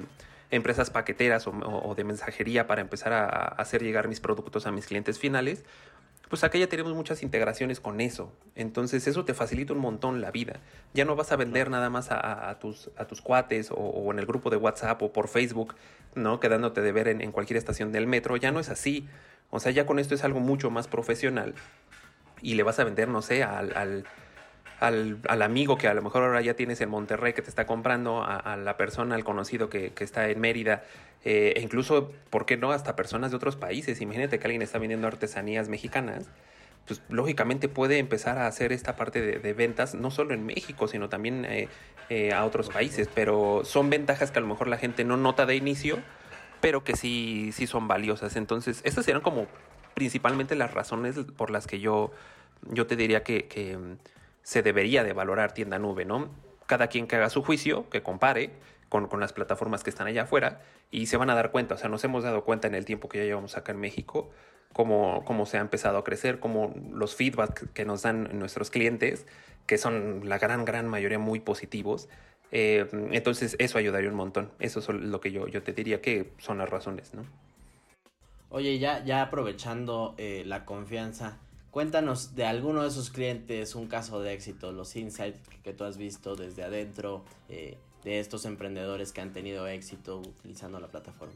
empresas 0.50 0.90
paqueteras 0.90 1.46
o, 1.46 1.94
de 1.96 2.04
mensajería 2.04 2.66
para 2.66 2.80
empezar 2.80 3.12
a, 3.12 3.28
hacer 3.28 3.82
llegar 3.82 4.08
mis 4.08 4.20
productos 4.20 4.66
a 4.66 4.72
mis 4.72 4.86
clientes 4.86 5.18
finales. 5.18 5.64
Pues 6.28 6.42
acá 6.42 6.58
ya 6.58 6.66
tenemos 6.68 6.92
muchas 6.94 7.22
integraciones 7.22 7.78
con 7.78 8.00
eso. 8.00 8.32
Entonces 8.56 9.06
eso 9.06 9.24
te 9.24 9.32
facilita 9.32 9.72
un 9.72 9.78
montón 9.78 10.20
la 10.20 10.32
vida. 10.32 10.58
Ya 10.92 11.04
no 11.04 11.14
vas 11.14 11.30
a 11.30 11.36
vender 11.36 11.70
nada 11.70 11.88
más 11.88 12.08
a, 12.10 12.58
tus, 12.58 12.90
a 12.96 13.04
tus 13.06 13.20
cuates 13.20 13.70
o, 13.70 14.10
en 14.10 14.18
el 14.18 14.26
grupo 14.26 14.50
de 14.50 14.56
WhatsApp 14.56 15.00
o 15.02 15.12
por 15.12 15.28
Facebook, 15.28 15.76
¿no? 16.16 16.40
Quedándote 16.40 16.80
de 16.80 16.90
ver 16.90 17.06
en, 17.06 17.30
cualquier 17.30 17.58
estación 17.58 17.92
del 17.92 18.08
metro. 18.08 18.36
Ya 18.36 18.50
no 18.50 18.58
es 18.58 18.70
así. 18.70 19.06
O 19.50 19.60
sea, 19.60 19.70
ya 19.70 19.86
con 19.86 20.00
esto 20.00 20.16
es 20.16 20.24
algo 20.24 20.40
mucho 20.40 20.68
más 20.68 20.88
profesional. 20.88 21.54
Y 22.42 22.54
le 22.54 22.64
vas 22.64 22.80
a 22.80 22.84
vender, 22.84 23.06
no 23.08 23.22
sé, 23.22 23.44
al 23.44 23.72
al, 23.76 24.04
al, 24.80 25.42
amigo 25.42 25.78
que 25.78 25.88
a 25.88 25.94
lo 25.94 26.02
mejor 26.02 26.22
ahora 26.22 26.40
ya 26.40 26.54
tienes 26.54 26.80
en 26.80 26.90
Monterrey 26.90 27.32
que 27.32 27.42
te 27.42 27.50
está 27.50 27.66
comprando, 27.66 28.22
a, 28.22 28.56
la 28.56 28.76
persona, 28.76 29.14
al 29.14 29.24
conocido 29.24 29.68
que, 29.68 29.92
que 29.92 30.04
está 30.04 30.28
en 30.28 30.40
Mérida, 30.40 30.82
eh, 31.24 31.54
e 31.56 31.60
incluso, 31.60 32.12
¿por 32.30 32.46
qué 32.46 32.56
no? 32.56 32.70
Hasta 32.70 32.94
personas 32.94 33.32
de 33.32 33.36
otros 33.36 33.56
países. 33.56 34.00
Imagínate 34.00 34.38
que 34.38 34.46
alguien 34.46 34.62
está 34.62 34.78
vendiendo 34.78 35.08
artesanías 35.08 35.68
mexicanas. 35.68 36.26
Pues 36.86 37.02
lógicamente 37.08 37.68
puede 37.68 37.98
empezar 37.98 38.38
a 38.38 38.46
hacer 38.46 38.72
esta 38.72 38.94
parte 38.94 39.20
de, 39.20 39.52
ventas, 39.52 39.96
no 39.96 40.12
solo 40.12 40.34
en 40.34 40.46
México, 40.46 40.86
sino 40.86 41.08
también 41.08 41.44
eh, 41.44 41.68
eh, 42.10 42.32
a 42.32 42.44
otros 42.44 42.68
países. 42.68 43.08
Pero 43.12 43.62
son 43.64 43.90
ventajas 43.90 44.30
que 44.30 44.38
a 44.38 44.42
lo 44.42 44.46
mejor 44.46 44.68
la 44.68 44.78
gente 44.78 45.02
no 45.04 45.16
nota 45.16 45.46
de 45.46 45.56
inicio, 45.56 45.98
pero 46.60 46.84
que 46.84 46.94
sí, 46.94 47.50
sí 47.52 47.66
son 47.66 47.88
valiosas. 47.88 48.36
Entonces, 48.36 48.80
estas 48.84 49.04
serán 49.04 49.22
como 49.22 49.48
principalmente 49.94 50.54
las 50.54 50.74
razones 50.74 51.16
por 51.36 51.50
las 51.50 51.66
que 51.66 51.80
yo, 51.80 52.12
yo 52.70 52.86
te 52.86 52.94
diría 52.94 53.24
que 53.24 53.48
se 54.46 54.62
debería 54.62 55.02
de 55.02 55.12
valorar 55.12 55.50
tienda 55.50 55.80
nube, 55.80 56.04
¿no? 56.04 56.30
Cada 56.66 56.86
quien 56.86 57.08
que 57.08 57.16
haga 57.16 57.30
su 57.30 57.42
juicio, 57.42 57.90
que 57.90 58.04
compare 58.04 58.52
con, 58.88 59.08
las 59.18 59.32
plataformas 59.32 59.82
que 59.82 59.90
están 59.90 60.06
allá 60.06 60.22
afuera 60.22 60.60
y 60.92 61.06
se 61.06 61.16
van 61.16 61.30
a 61.30 61.34
dar 61.34 61.50
cuenta, 61.50 61.74
o 61.74 61.78
sea, 61.78 61.88
nos 61.88 62.04
hemos 62.04 62.22
dado 62.22 62.44
cuenta 62.44 62.68
en 62.68 62.76
el 62.76 62.84
tiempo 62.84 63.08
que 63.08 63.18
ya 63.18 63.24
llevamos 63.24 63.56
acá 63.56 63.72
en 63.72 63.80
México, 63.80 64.30
cómo, 64.72 65.24
cómo 65.24 65.46
se 65.46 65.58
ha 65.58 65.60
empezado 65.60 65.98
a 65.98 66.04
crecer, 66.04 66.38
cómo 66.38 66.72
los 66.92 67.16
feedback 67.16 67.72
que 67.72 67.84
nos 67.84 68.02
dan 68.02 68.38
nuestros 68.38 68.70
clientes, 68.70 69.26
que 69.66 69.78
son 69.78 70.28
la 70.28 70.38
gran, 70.38 70.64
gran 70.64 70.86
mayoría 70.86 71.18
muy 71.18 71.40
positivos, 71.40 72.08
eh, 72.52 72.86
entonces 73.10 73.56
eso 73.58 73.78
ayudaría 73.78 74.10
un 74.10 74.14
montón. 74.14 74.52
Eso 74.60 74.78
es 74.78 74.88
lo 74.88 75.20
que 75.20 75.32
yo, 75.32 75.48
yo 75.48 75.64
te 75.64 75.72
diría 75.72 76.00
que 76.00 76.34
son 76.38 76.58
las 76.58 76.70
razones, 76.70 77.14
¿no? 77.14 77.24
Oye, 78.50 78.78
ya, 78.78 79.02
ya 79.04 79.22
aprovechando 79.22 80.14
eh, 80.18 80.44
la 80.46 80.64
confianza, 80.64 81.40
Cuéntanos 81.76 82.34
de 82.34 82.46
alguno 82.46 82.80
de 82.80 82.88
esos 82.88 83.10
clientes, 83.10 83.74
un 83.74 83.86
caso 83.86 84.22
de 84.22 84.32
éxito, 84.32 84.72
los 84.72 84.96
insights 84.96 85.46
que 85.62 85.74
tú 85.74 85.84
has 85.84 85.98
visto 85.98 86.34
desde 86.34 86.64
adentro 86.64 87.22
eh, 87.50 87.76
de 88.02 88.18
estos 88.18 88.46
emprendedores 88.46 89.12
que 89.12 89.20
han 89.20 89.34
tenido 89.34 89.66
éxito 89.66 90.20
utilizando 90.20 90.80
la 90.80 90.88
plataforma. 90.88 91.34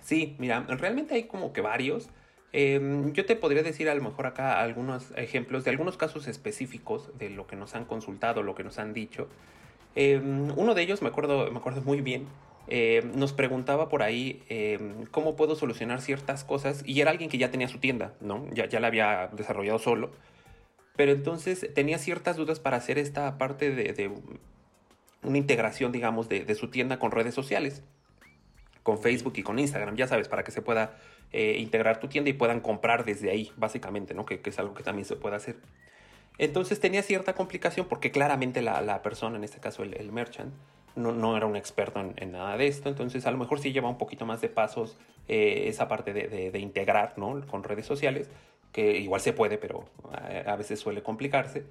Sí, 0.00 0.34
mira, 0.40 0.66
realmente 0.66 1.14
hay 1.14 1.28
como 1.28 1.52
que 1.52 1.60
varios. 1.60 2.08
Em, 2.52 3.12
yo 3.12 3.24
te 3.24 3.36
podría 3.36 3.62
decir 3.62 3.88
a 3.88 3.94
lo 3.94 4.02
mejor 4.02 4.26
acá 4.26 4.60
algunos 4.60 5.12
ejemplos 5.14 5.62
de 5.62 5.70
algunos 5.70 5.96
casos 5.96 6.26
específicos 6.26 7.16
de 7.16 7.30
lo 7.30 7.46
que 7.46 7.54
nos 7.54 7.76
han 7.76 7.84
consultado, 7.84 8.42
lo 8.42 8.56
que 8.56 8.64
nos 8.64 8.80
han 8.80 8.92
dicho. 8.92 9.28
Em, 9.94 10.50
uno 10.58 10.74
de 10.74 10.82
ellos 10.82 11.02
me 11.02 11.08
acuerdo, 11.10 11.48
me 11.52 11.58
acuerdo 11.58 11.82
muy 11.82 12.00
bien 12.00 12.26
eh, 12.68 13.02
nos 13.14 13.32
preguntaba 13.32 13.88
por 13.88 14.02
ahí 14.02 14.42
eh, 14.48 14.78
cómo 15.10 15.36
puedo 15.36 15.56
solucionar 15.56 16.00
ciertas 16.00 16.44
cosas 16.44 16.82
y 16.86 17.00
era 17.00 17.10
alguien 17.10 17.28
que 17.28 17.38
ya 17.38 17.50
tenía 17.50 17.68
su 17.68 17.78
tienda, 17.78 18.14
¿no? 18.20 18.46
Ya, 18.52 18.66
ya 18.66 18.80
la 18.80 18.86
había 18.86 19.28
desarrollado 19.32 19.78
solo. 19.78 20.10
Pero 20.96 21.12
entonces 21.12 21.68
tenía 21.74 21.98
ciertas 21.98 22.36
dudas 22.36 22.60
para 22.60 22.76
hacer 22.76 22.98
esta 22.98 23.38
parte 23.38 23.70
de, 23.70 24.12
una 25.22 25.38
integración, 25.38 25.90
digamos, 25.92 26.28
de, 26.28 26.54
su 26.54 26.68
tienda 26.68 26.98
con 26.98 27.10
redes 27.10 27.34
sociales, 27.34 27.82
con 28.82 28.98
Facebook 28.98 29.34
y 29.36 29.42
con 29.42 29.58
Instagram, 29.58 29.96
ya 29.96 30.06
sabes, 30.06 30.28
para 30.28 30.44
que 30.44 30.50
se 30.50 30.60
pueda 30.60 30.98
eh, 31.32 31.56
integrar 31.58 31.98
tu 31.98 32.08
tienda 32.08 32.30
y 32.30 32.34
puedan 32.34 32.60
comprar 32.60 33.04
desde 33.04 33.30
ahí, 33.30 33.52
básicamente, 33.56 34.12
¿no? 34.12 34.26
Que, 34.26 34.40
es 34.44 34.58
algo 34.58 34.74
que 34.74 34.82
también 34.82 35.06
se 35.06 35.16
puede 35.16 35.36
hacer. 35.36 35.56
Entonces 36.38 36.80
tenía 36.80 37.02
cierta 37.02 37.34
complicación 37.34 37.86
porque 37.88 38.10
claramente 38.10 38.60
la, 38.60 39.02
persona, 39.02 39.36
en 39.36 39.44
este 39.44 39.60
caso 39.60 39.82
el, 39.82 39.94
el 39.94 40.12
merchant, 40.12 40.52
no, 40.96 41.36
era 41.36 41.46
un 41.46 41.56
experto 41.56 42.00
en, 42.00 42.32
nada 42.32 42.56
de 42.56 42.66
esto, 42.66 42.88
entonces 42.88 43.26
a 43.26 43.30
lo 43.30 43.38
mejor 43.38 43.60
sí 43.60 43.72
lleva 43.72 43.88
un 43.88 43.98
poquito 43.98 44.26
más 44.26 44.40
de 44.40 44.48
pasos 44.48 44.96
eh, 45.28 45.64
esa 45.66 45.88
parte 45.88 46.12
de, 46.12 46.58
integrar 46.58 47.14
¿no? 47.16 47.40
con 47.46 47.64
redes 47.64 47.86
sociales, 47.86 48.30
que 48.72 48.98
igual 48.98 49.20
se 49.20 49.32
puede, 49.32 49.58
pero 49.58 49.84
a, 50.46 50.56
veces 50.56 50.80
suele 50.80 51.02
complicarse. 51.02 51.64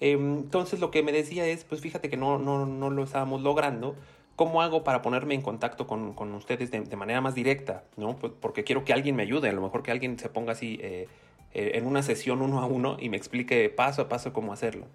Em, 0.00 0.38
entonces 0.38 0.80
lo 0.80 0.90
que 0.90 1.02
me 1.02 1.12
decía 1.12 1.46
es, 1.46 1.64
pues 1.64 1.80
fíjate 1.80 2.08
que 2.08 2.16
no, 2.16 2.38
no, 2.38 2.66
no 2.66 2.90
lo 2.90 3.04
estábamos 3.04 3.42
logrando, 3.42 3.96
¿cómo 4.38 4.62
hago 4.62 4.84
para 4.84 5.02
ponerme 5.02 5.34
en 5.34 5.42
contacto 5.42 5.88
con, 5.88 6.32
ustedes 6.34 6.70
de, 6.70 6.96
manera 6.96 7.20
más 7.20 7.34
directa? 7.34 7.82
¿no? 7.96 8.16
Porque 8.16 8.62
quiero 8.62 8.84
que 8.84 8.92
alguien 8.92 9.16
me 9.16 9.24
ayude, 9.24 9.48
a 9.48 9.52
lo 9.52 9.60
mejor 9.60 9.82
que 9.82 9.90
alguien 9.90 10.16
se 10.16 10.28
ponga 10.28 10.52
así 10.52 10.78
eh, 10.80 11.08
eh, 11.54 11.72
en 11.74 11.86
una 11.86 12.04
sesión 12.04 12.40
uno 12.40 12.60
a 12.60 12.66
uno 12.66 12.96
y 13.00 13.08
me 13.08 13.16
explique 13.16 13.68
paso 13.68 14.02
a 14.02 14.08
paso 14.08 14.32
cómo 14.32 14.52
hacerlo. 14.52 14.86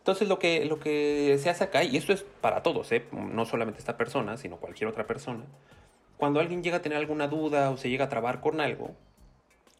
Entonces 0.00 0.28
lo 0.28 0.38
que, 0.38 0.64
lo 0.64 0.80
que 0.80 1.38
se 1.40 1.50
hace 1.50 1.64
acá, 1.64 1.84
y 1.84 1.96
esto 1.96 2.12
es 2.12 2.24
para 2.40 2.62
todos, 2.62 2.90
¿eh? 2.90 3.04
no 3.12 3.44
solamente 3.44 3.78
esta 3.78 3.96
persona, 3.96 4.36
sino 4.38 4.56
cualquier 4.56 4.88
otra 4.88 5.06
persona, 5.06 5.44
cuando 6.16 6.40
alguien 6.40 6.62
llega 6.62 6.78
a 6.78 6.82
tener 6.82 6.98
alguna 6.98 7.28
duda 7.28 7.70
o 7.70 7.76
se 7.76 7.90
llega 7.90 8.06
a 8.06 8.08
trabar 8.08 8.40
con 8.40 8.60
algo, 8.60 8.94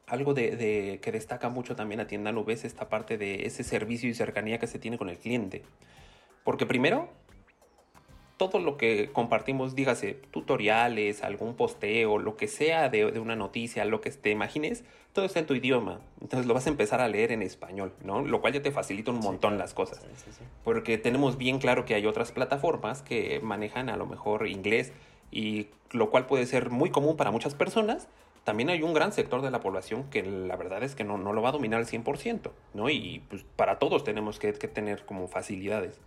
algo 0.07 0.35
de, 0.35 0.99
que 1.03 1.13
destaca 1.13 1.49
mucho 1.49 1.77
también 1.77 2.01
a 2.01 2.07
Tienda 2.07 2.33
Nube 2.33 2.53
es 2.53 2.65
esta 2.65 2.89
parte 2.89 3.17
de 3.17 3.47
ese 3.47 3.65
servicio 3.65 4.11
y 4.11 4.15
cercanía 4.15 4.59
que 4.59 4.67
se 4.67 4.79
tiene 4.79 4.99
con 4.99 5.09
el 5.09 5.19
cliente. 5.19 5.63
Porque 6.45 6.67
primero, 6.67 7.09
todo 8.41 8.59
lo 8.59 8.79
que 8.79 9.11
compartimos, 9.13 9.75
dígase, 9.75 10.15
tutoriales, 10.31 11.23
algún 11.23 11.55
posteo, 11.55 12.17
lo 12.17 12.39
que 12.39 12.49
sea 12.49 12.89
de, 12.89 13.05
una 13.21 13.37
noticia, 13.37 13.85
lo 13.85 14.01
que 14.01 14.11
te 14.13 14.31
imagines, 14.31 14.83
todo 15.13 15.27
está 15.27 15.41
en 15.41 15.47
tu 15.47 15.55
idioma. 15.55 16.01
Entonces 16.23 16.47
lo 16.47 16.55
vas 16.55 16.67
a 16.67 16.71
empezar 16.71 17.03
a 17.03 17.09
leer 17.09 17.33
en 17.33 17.43
español, 17.43 17.93
¿no? 18.03 18.23
Lo 18.23 18.41
cual 18.41 18.55
ya 18.55 18.63
te 18.63 18.71
facilita 18.71 19.11
un 19.11 19.19
montón 19.19 19.59
las 19.59 19.75
cosas. 19.75 20.01
Porque 20.65 20.97
tenemos 20.97 21.37
bien 21.37 21.59
claro 21.59 21.85
que 21.85 21.95
hay 21.95 22.07
otras 22.07 22.33
plataformas 22.33 23.03
que 23.03 23.41
manejan 23.41 23.91
a 23.91 23.99
lo 23.99 24.07
mejor 24.07 24.49
inglés 24.49 24.95
y 25.31 25.67
lo 25.91 26.09
cual 26.09 26.25
puede 26.25 26.47
ser 26.47 26.71
muy 26.71 26.89
común 26.89 27.19
para 27.19 27.31
muchas 27.31 27.55
personas. 27.55 28.09
También 28.45 28.71
hay 28.71 28.83
un 28.83 28.95
gran 28.95 29.13
sector 29.13 29.43
de 29.43 29.51
la 29.51 29.61
población 29.61 30.05
que 30.05 30.23
la 30.23 30.57
verdad 30.57 30.83
es 30.83 30.95
que 30.95 31.05
no, 31.05 31.19
no 31.19 31.35
lo 31.35 31.43
va 31.43 31.51
a 31.51 31.53
dominar 31.53 31.79
al 31.79 31.87
100%, 31.87 32.53
¿no? 32.73 32.89
Y 32.89 33.23
pues 33.29 33.45
para 33.57 33.79
todos 33.79 34.03
tenemos 34.03 34.39
que, 34.39 34.55
que 34.55 34.67
tener 34.67 35.05
como 35.05 35.29
facilidades. 35.29 36.01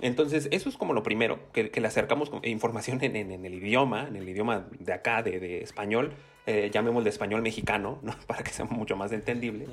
Entonces, 0.00 0.48
eso 0.50 0.68
es 0.68 0.76
como 0.76 0.92
lo 0.92 1.02
primero, 1.02 1.38
que, 1.52 1.70
le 1.74 1.86
acercamos 1.86 2.30
información 2.42 3.02
en, 3.02 3.16
el 3.16 3.54
idioma, 3.54 4.06
en 4.06 4.16
el 4.16 4.28
idioma 4.28 4.66
de 4.78 4.92
acá, 4.92 5.22
de, 5.22 5.62
español, 5.62 6.12
eh, 6.46 6.70
llamémoslo 6.72 7.04
de 7.04 7.10
español 7.10 7.42
mexicano, 7.42 7.98
para 8.26 8.42
que 8.42 8.50
sea 8.50 8.66
mucho 8.66 8.96
más 8.96 9.12
entendible. 9.12 9.66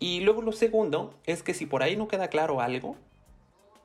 Y 0.00 0.20
luego 0.20 0.42
lo 0.42 0.52
segundo 0.52 1.14
es 1.26 1.42
que 1.42 1.54
si 1.54 1.66
por 1.66 1.82
ahí 1.82 1.96
no 1.96 2.08
queda 2.08 2.28
claro 2.28 2.60
algo, 2.60 2.96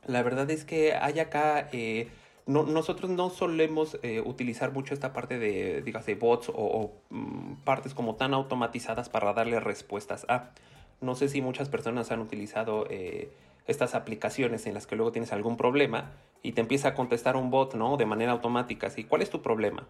la 0.05 0.21
verdad 0.23 0.49
es 0.49 0.63
que 0.63 0.93
hay 0.93 1.19
acá, 1.19 1.67
eh, 1.73 2.07
nosotros 2.45 3.09
no 3.09 3.29
solemos 3.29 3.97
eh, 4.03 4.21
utilizar 4.21 4.71
mucho 4.71 4.93
esta 4.93 5.11
parte 5.11 5.39
de, 5.39 5.81
dígase, 5.81 6.15
bots 6.15 6.51
o, 6.53 6.91
mm, 7.09 7.55
partes 7.63 7.93
como 7.93 8.15
tan 8.15 8.33
automatizadas 8.33 9.09
para 9.09 9.33
darle 9.33 9.59
respuestas 9.59 10.25
a. 10.29 10.51
No 11.01 11.15
sé 11.15 11.27
si 11.27 11.41
muchas 11.41 11.67
personas 11.67 12.11
han 12.11 12.21
utilizado 12.21 12.87
estas 13.67 13.95
aplicaciones 13.95 14.65
en 14.67 14.73
las 14.73 14.87
que 14.87 14.95
luego 14.95 15.11
tienes 15.11 15.31
algún 15.31 15.57
problema 15.57 16.11
y 16.41 16.51
te 16.51 16.61
empieza 16.61 16.89
a 16.89 16.93
contestar 16.93 17.37
un 17.37 17.49
bot, 17.49 17.75
¿no? 17.75 17.97
De 17.97 18.05
manera 18.05 18.33
automática, 18.33 18.87
así, 18.87 19.05
¿cuál 19.05 19.21
es 19.21 19.29
tu 19.29 19.41
problema? 19.41 19.87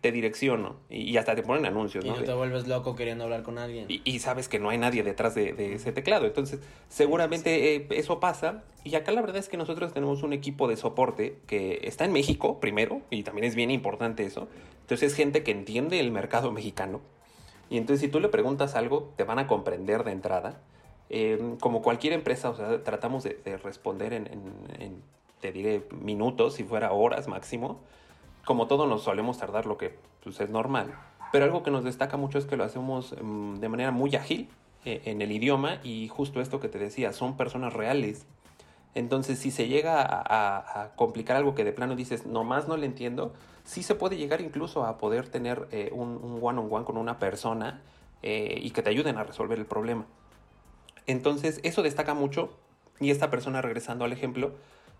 Te 0.00 0.12
direcciono 0.12 0.76
y, 0.88 1.16
hasta 1.16 1.34
te 1.34 1.42
ponen 1.42 1.66
anuncios, 1.66 2.04
¿no? 2.04 2.20
Y 2.20 2.24
te 2.24 2.32
vuelves 2.32 2.68
loco 2.68 2.94
queriendo 2.94 3.24
hablar 3.24 3.42
con 3.42 3.58
alguien. 3.58 3.86
Y, 3.88 4.18
sabes 4.20 4.48
que 4.48 4.60
no 4.60 4.68
hay 4.68 4.78
nadie 4.78 5.02
detrás 5.02 5.34
de, 5.34 5.74
ese 5.74 5.90
teclado. 5.90 6.26
Entonces, 6.26 6.60
seguramente 6.88 7.74
eh, 7.74 7.86
eso 7.90 8.20
pasa. 8.20 8.62
Y 8.84 8.94
acá 8.94 9.10
la 9.10 9.20
verdad 9.20 9.38
es 9.38 9.48
que 9.48 9.56
nosotros 9.56 9.92
tenemos 9.92 10.22
un 10.22 10.32
equipo 10.32 10.68
de 10.68 10.76
soporte 10.76 11.38
que 11.46 11.80
está 11.82 12.04
en 12.04 12.12
México, 12.12 12.60
primero, 12.60 13.00
y 13.10 13.24
también 13.24 13.46
es 13.46 13.56
bien 13.56 13.72
importante 13.72 14.24
eso. 14.24 14.48
Entonces, 14.82 15.10
es 15.10 15.16
gente 15.16 15.42
que 15.42 15.50
entiende 15.50 15.98
el 15.98 16.12
mercado 16.12 16.52
mexicano. 16.52 17.00
Y 17.68 17.78
entonces, 17.78 18.02
si 18.02 18.08
tú 18.08 18.20
le 18.20 18.28
preguntas 18.28 18.76
algo, 18.76 19.12
te 19.16 19.24
van 19.24 19.40
a 19.40 19.48
comprender 19.48 20.04
de 20.04 20.12
entrada. 20.12 20.60
Em, 21.08 21.56
como 21.56 21.82
cualquier 21.82 22.12
empresa, 22.12 22.50
o 22.50 22.56
sea, 22.56 22.82
tratamos 22.82 23.22
de, 23.24 23.58
responder 23.62 24.12
en, 24.12 24.26
te 25.40 25.52
diré, 25.52 25.86
minutos, 26.00 26.54
si 26.54 26.64
fuera 26.64 26.92
horas 26.92 27.28
máximo. 27.28 27.78
Como 28.44 28.66
todo 28.66 28.86
nos 28.86 29.02
solemos 29.02 29.38
tardar 29.38 29.66
lo 29.66 29.76
que 29.76 29.96
pues, 30.22 30.40
es 30.40 30.50
normal. 30.50 30.94
Pero 31.32 31.44
algo 31.44 31.62
que 31.62 31.70
nos 31.70 31.84
destaca 31.84 32.16
mucho 32.16 32.38
es 32.38 32.46
que 32.46 32.56
lo 32.56 32.64
hacemos 32.64 33.12
em, 33.12 33.56
de 33.60 33.68
manera 33.68 33.90
muy 33.90 34.14
ágil 34.16 34.48
eh, 34.84 35.02
en 35.04 35.20
el 35.20 35.32
idioma 35.32 35.80
y 35.82 36.08
justo 36.08 36.40
esto 36.40 36.60
que 36.60 36.68
te 36.68 36.78
decía, 36.78 37.12
son 37.12 37.36
personas 37.36 37.72
reales. 37.72 38.26
Entonces, 38.94 39.38
si 39.38 39.50
se 39.50 39.68
llega 39.68 40.02
a, 40.08 40.92
complicar 40.96 41.36
algo 41.36 41.54
que 41.54 41.64
de 41.64 41.72
plano 41.72 41.96
dices, 41.96 42.24
nomás 42.24 42.66
no 42.66 42.78
le 42.78 42.86
entiendo, 42.86 43.34
sí 43.64 43.82
se 43.82 43.94
puede 43.94 44.16
llegar 44.16 44.40
incluso 44.40 44.86
a 44.86 44.96
poder 44.96 45.28
tener 45.28 45.68
eh, 45.70 45.90
un 45.92 46.38
one-on-one 46.40 46.86
con 46.86 46.96
una 46.96 47.18
persona 47.18 47.82
eh, 48.22 48.58
y 48.62 48.70
que 48.70 48.82
te 48.82 48.88
ayuden 48.88 49.18
a 49.18 49.24
resolver 49.24 49.58
el 49.58 49.66
problema. 49.66 50.06
Entonces, 51.06 51.60
eso 51.62 51.82
destaca 51.82 52.14
mucho. 52.14 52.50
Y 53.00 53.10
esta 53.10 53.30
persona, 53.30 53.62
regresando 53.62 54.04
al 54.04 54.12
ejemplo, 54.12 54.52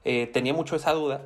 eh, 0.05 0.29
tenía 0.29 0.55
mucho 0.55 0.77
esa 0.77 0.92
duda. 0.92 1.23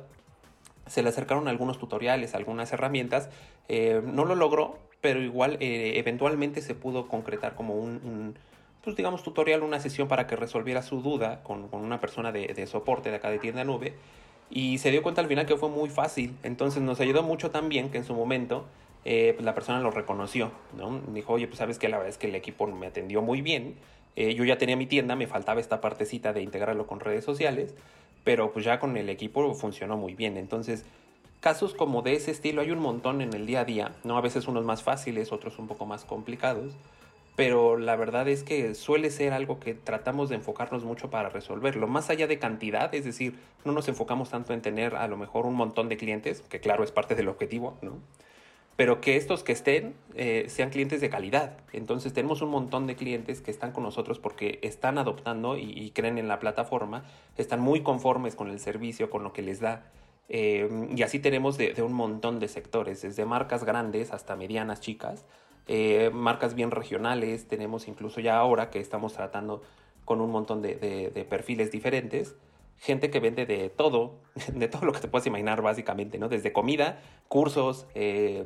Se 0.87 1.03
le 1.03 1.09
acercaron 1.09 1.47
algunos 1.47 1.77
tutoriales, 1.77 2.33
algunas 2.33 2.71
herramientas. 2.73 3.29
Eh, 3.67 4.01
no 4.03 4.25
lo 4.25 4.35
logró, 4.35 4.79
pero 5.01 5.21
igual 5.21 5.57
eh, 5.59 5.93
eventualmente 5.97 6.61
se 6.61 6.75
pudo 6.75 7.07
concretar 7.07 7.55
como 7.55 7.75
un, 7.75 8.35
pues 8.83 8.95
digamos, 8.95 9.23
tutorial, 9.23 9.63
una 9.63 9.79
sesión 9.79 10.07
para 10.07 10.27
que 10.27 10.35
resolviera 10.35 10.81
su 10.81 11.01
duda 11.01 11.43
con, 11.43 11.69
una 11.71 11.99
persona 11.99 12.31
de, 12.31 12.65
soporte 12.67 13.11
de 13.11 13.17
acá 13.17 13.29
de 13.29 13.39
tienda 13.39 13.63
nube. 13.63 13.93
Y 14.49 14.79
se 14.79 14.91
dio 14.91 15.03
cuenta 15.03 15.21
al 15.21 15.27
final 15.27 15.45
que 15.45 15.57
fue 15.57 15.69
muy 15.69 15.89
fácil. 15.89 16.35
Entonces 16.43 16.81
nos 16.81 16.99
ayudó 16.99 17.23
mucho 17.23 17.51
también 17.51 17.89
que 17.89 17.97
en 17.97 18.03
su 18.03 18.13
momento 18.13 18.65
pues 19.03 19.41
la 19.41 19.53
persona 19.53 19.79
lo 19.79 19.91
reconoció. 19.91 20.51
¿no? 20.75 20.99
Dijo, 21.13 21.33
oye, 21.33 21.47
pues 21.47 21.59
sabes 21.59 21.79
que 21.79 21.87
la 21.87 21.97
verdad 21.97 22.09
es 22.09 22.17
que 22.17 22.27
el 22.27 22.35
equipo 22.35 22.67
me 22.67 22.87
atendió 22.87 23.21
muy 23.21 23.41
bien 23.41 23.75
eh, 24.15 24.33
yo 24.35 24.43
ya 24.43 24.57
tenía 24.57 24.75
mi 24.75 24.85
tienda, 24.85 25.15
me 25.15 25.27
faltaba 25.27 25.61
esta 25.61 25.81
partecita 25.81 26.33
de 26.33 26.41
integrarlo 26.41 26.87
con 26.87 26.99
redes 26.99 27.23
sociales, 27.23 27.73
pero 28.23 28.51
pues 28.51 28.65
ya 28.65 28.79
con 28.79 28.97
el 28.97 29.09
equipo 29.09 29.53
funcionó 29.53 29.97
muy 29.97 30.13
bien. 30.13 30.37
Entonces, 30.37 30.85
casos 31.39 31.73
como 31.73 32.01
de 32.01 32.13
ese 32.13 32.31
estilo 32.31 32.61
hay 32.61 32.71
un 32.71 32.79
montón 32.79 33.21
en 33.21 33.33
el 33.33 33.45
día 33.45 33.61
a 33.61 33.65
día, 33.65 33.95
¿no? 34.03 34.17
A 34.17 34.21
veces 34.21 34.47
unos 34.47 34.65
más 34.65 34.83
fáciles, 34.83 35.31
otros 35.31 35.59
un 35.59 35.67
poco 35.67 35.85
más 35.85 36.05
complicados, 36.05 36.73
pero 37.35 37.77
la 37.77 37.95
verdad 37.95 38.27
es 38.27 38.43
que 38.43 38.75
suele 38.75 39.09
ser 39.09 39.33
algo 39.33 39.59
que 39.59 39.73
tratamos 39.73 40.29
de 40.29 40.35
enfocarnos 40.35 40.83
mucho 40.83 41.09
para 41.09 41.29
resolverlo, 41.29 41.87
más 41.87 42.09
allá 42.09 42.27
de 42.27 42.37
cantidad, 42.37 42.93
es 42.93 43.05
decir, 43.05 43.35
no 43.65 43.71
nos 43.71 43.87
enfocamos 43.87 44.29
tanto 44.29 44.53
en 44.53 44.61
tener 44.61 44.95
a 44.95 45.07
lo 45.07 45.17
mejor 45.17 45.45
un 45.45 45.55
montón 45.55 45.89
de 45.89 45.97
clientes, 45.97 46.41
que 46.41 46.59
claro 46.59 46.83
es 46.83 46.91
parte 46.91 47.15
del 47.15 47.29
objetivo, 47.29 47.77
¿no? 47.81 47.93
Pero 48.81 48.99
que 48.99 49.15
estos 49.15 49.43
que 49.43 49.51
estén 49.51 49.93
eh, 50.15 50.45
sean 50.47 50.71
clientes 50.71 51.01
de 51.01 51.09
calidad. 51.11 51.55
Entonces 51.71 52.13
tenemos 52.13 52.41
un 52.41 52.49
montón 52.49 52.87
de 52.87 52.95
clientes 52.95 53.39
que 53.39 53.51
están 53.51 53.73
con 53.73 53.83
nosotros 53.83 54.17
porque 54.17 54.57
están 54.63 54.97
adoptando 54.97 55.55
y, 55.55 55.91
creen 55.91 56.17
en 56.17 56.27
la 56.27 56.39
plataforma, 56.39 57.03
están 57.37 57.59
muy 57.59 57.83
conformes 57.83 58.35
con 58.35 58.49
el 58.49 58.59
servicio, 58.59 59.11
con 59.11 59.21
lo 59.21 59.33
que 59.33 59.43
les 59.43 59.59
da. 59.59 59.83
Eh, 60.29 60.67
y 60.95 61.03
así 61.03 61.19
tenemos 61.19 61.59
de, 61.59 61.79
un 61.83 61.93
montón 61.93 62.39
de 62.39 62.47
sectores, 62.47 63.03
desde 63.03 63.23
marcas 63.23 63.65
grandes 63.65 64.11
hasta 64.13 64.35
medianas, 64.35 64.81
chicas, 64.81 65.27
eh, 65.67 66.09
marcas 66.11 66.55
bien 66.55 66.71
regionales, 66.71 67.47
tenemos 67.47 67.87
incluso 67.87 68.19
ya 68.19 68.39
ahora 68.39 68.71
que 68.71 68.79
estamos 68.79 69.13
tratando 69.13 69.61
con 70.05 70.21
un 70.21 70.31
montón 70.31 70.63
de, 70.63 71.11
de 71.13 71.23
perfiles 71.25 71.69
diferentes 71.69 72.35
gente 72.81 73.11
que 73.11 73.19
vende 73.19 73.45
de 73.45 73.69
todo, 73.69 74.15
de 74.53 74.67
todo 74.67 74.85
lo 74.85 74.91
que 74.91 74.99
te 74.99 75.07
puedas 75.07 75.25
imaginar 75.27 75.61
básicamente, 75.61 76.17
¿no? 76.17 76.27
Desde 76.27 76.51
comida, 76.51 76.99
cursos, 77.29 77.85
eh, 77.95 78.43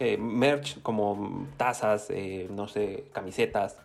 eh, 0.00 0.18
merch 0.18 0.82
como 0.82 1.46
tazas, 1.56 2.10
eh, 2.10 2.48
no 2.50 2.68
sé, 2.68 3.04
camisetas, 3.12 3.80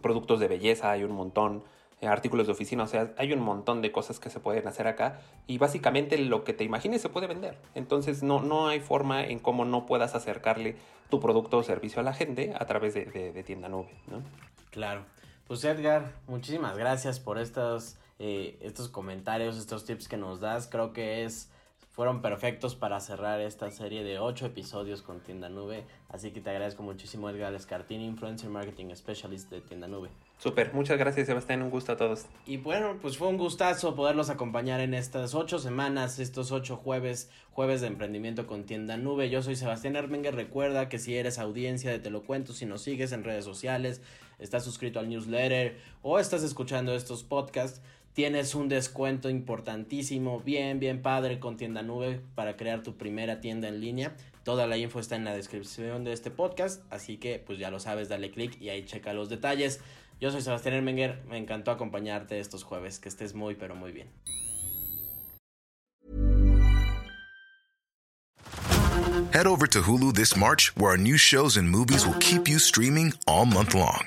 productos 0.00 0.40
de 0.40 0.48
belleza, 0.48 0.90
hay 0.90 1.04
un 1.04 1.12
montón, 1.12 1.62
artículos 2.02 2.46
de 2.46 2.52
oficina, 2.52 2.82
o 2.82 2.86
sea, 2.88 3.12
hay 3.16 3.32
un 3.32 3.38
montón 3.38 3.80
de 3.80 3.92
cosas 3.92 4.18
que 4.18 4.28
se 4.28 4.40
pueden 4.40 4.66
hacer 4.66 4.88
acá 4.88 5.20
y 5.46 5.58
básicamente 5.58 6.18
lo 6.18 6.42
que 6.42 6.52
te 6.52 6.64
imagines 6.64 7.00
se 7.00 7.10
puede 7.10 7.28
vender. 7.28 7.56
Entonces 7.76 8.24
no, 8.24 8.40
no 8.40 8.66
hay 8.66 8.80
forma 8.80 9.24
en 9.24 9.38
cómo 9.38 9.64
no 9.64 9.86
puedas 9.86 10.16
acercarle 10.16 10.74
tu 11.10 11.20
producto 11.20 11.58
o 11.58 11.62
servicio 11.62 12.00
a 12.00 12.02
la 12.02 12.12
gente 12.12 12.54
a 12.58 12.64
través 12.66 12.94
de, 12.94 13.04
de 13.04 13.42
tienda 13.44 13.68
nube, 13.68 13.90
¿no? 14.08 14.22
Claro. 14.70 15.04
Pues 15.46 15.62
Edgar, 15.62 16.14
muchísimas 16.26 16.76
gracias 16.76 17.20
por 17.20 17.38
estos 17.38 17.98
eh, 18.18 18.58
estos 18.60 18.88
comentarios, 18.88 19.56
estos 19.56 19.84
tips 19.84 20.08
que 20.08 20.16
nos 20.16 20.40
das. 20.40 20.68
Creo 20.68 20.92
que 20.92 21.24
es 21.24 21.50
fueron 21.96 22.20
perfectos 22.20 22.74
para 22.74 23.00
cerrar 23.00 23.40
esta 23.40 23.70
serie 23.70 24.04
de 24.04 24.18
ocho 24.18 24.44
episodios 24.44 25.00
con 25.00 25.20
Tienda 25.20 25.48
Nube. 25.48 25.86
Así 26.10 26.30
que 26.30 26.42
te 26.42 26.50
agradezco 26.50 26.82
muchísimo, 26.82 27.30
Edgar 27.30 27.54
Escartini, 27.54 28.04
Influencer 28.06 28.50
Marketing 28.50 28.94
Specialist 28.94 29.50
de 29.50 29.62
Tienda 29.62 29.88
Nube. 29.88 30.10
Súper, 30.36 30.74
muchas 30.74 30.98
gracias 30.98 31.26
Sebastián, 31.26 31.62
un 31.62 31.70
gusto 31.70 31.92
a 31.92 31.96
todos. 31.96 32.26
Y 32.44 32.58
bueno, 32.58 32.98
pues 33.00 33.16
fue 33.16 33.28
un 33.28 33.38
gustazo 33.38 33.94
poderlos 33.94 34.28
acompañar 34.28 34.80
en 34.80 34.92
estas 34.92 35.34
ocho 35.34 35.58
semanas, 35.58 36.18
estos 36.18 36.52
ocho 36.52 36.76
jueves, 36.76 37.30
jueves 37.52 37.80
de 37.80 37.86
emprendimiento 37.86 38.46
con 38.46 38.64
Tienda 38.64 38.98
Nube. 38.98 39.30
Yo 39.30 39.42
soy 39.42 39.56
Sebastián 39.56 39.96
Ermenger, 39.96 40.34
recuerda 40.34 40.90
que 40.90 40.98
si 40.98 41.16
eres 41.16 41.38
audiencia 41.38 41.90
de 41.90 41.98
Te 41.98 42.10
lo 42.10 42.24
cuento, 42.24 42.52
si 42.52 42.66
nos 42.66 42.82
sigues 42.82 43.12
en 43.12 43.24
redes 43.24 43.46
sociales, 43.46 44.02
estás 44.38 44.64
suscrito 44.64 44.98
al 44.98 45.08
newsletter 45.08 45.78
o 46.02 46.18
estás 46.18 46.42
escuchando 46.42 46.94
estos 46.94 47.24
podcasts, 47.24 47.80
tienes 48.16 48.54
un 48.54 48.70
descuento 48.70 49.28
importantísimo, 49.28 50.40
bien, 50.40 50.80
bien 50.80 51.02
padre 51.02 51.38
con 51.38 51.58
Tienda 51.58 51.82
Nube 51.82 52.22
para 52.34 52.56
crear 52.56 52.82
tu 52.82 52.96
primera 52.96 53.42
tienda 53.42 53.68
en 53.68 53.82
línea. 53.82 54.16
Toda 54.42 54.66
la 54.66 54.78
info 54.78 55.00
está 55.00 55.16
en 55.16 55.24
la 55.26 55.34
descripción 55.34 56.02
de 56.02 56.14
este 56.14 56.30
podcast, 56.30 56.82
así 56.90 57.18
que 57.18 57.38
pues 57.38 57.58
ya 57.58 57.70
lo 57.70 57.78
sabes, 57.78 58.08
dale 58.08 58.30
click 58.30 58.58
y 58.58 58.70
ahí 58.70 58.86
checa 58.86 59.12
los 59.12 59.28
detalles. 59.28 59.80
Yo 60.18 60.30
soy 60.30 60.40
Sebastián 60.40 60.76
Ermenger, 60.76 61.22
me 61.28 61.36
encantó 61.36 61.70
acompañarte 61.70 62.40
estos 62.40 62.64
jueves, 62.64 62.98
que 62.98 63.10
estés 63.10 63.34
muy 63.34 63.54
pero 63.54 63.74
muy 63.74 63.92
bien. 63.92 64.08
Head 69.34 69.46
over 69.46 69.68
to 69.68 69.82
Hulu 69.82 70.14
this 70.14 70.34
March, 70.34 70.72
where 70.74 70.92
our 70.92 70.98
new 70.98 71.18
shows 71.18 71.58
and 71.58 71.68
movies 71.68 72.06
will 72.06 72.18
keep 72.20 72.48
you 72.48 72.58
streaming 72.58 73.12
all 73.26 73.44
month 73.44 73.74
long. 73.74 74.06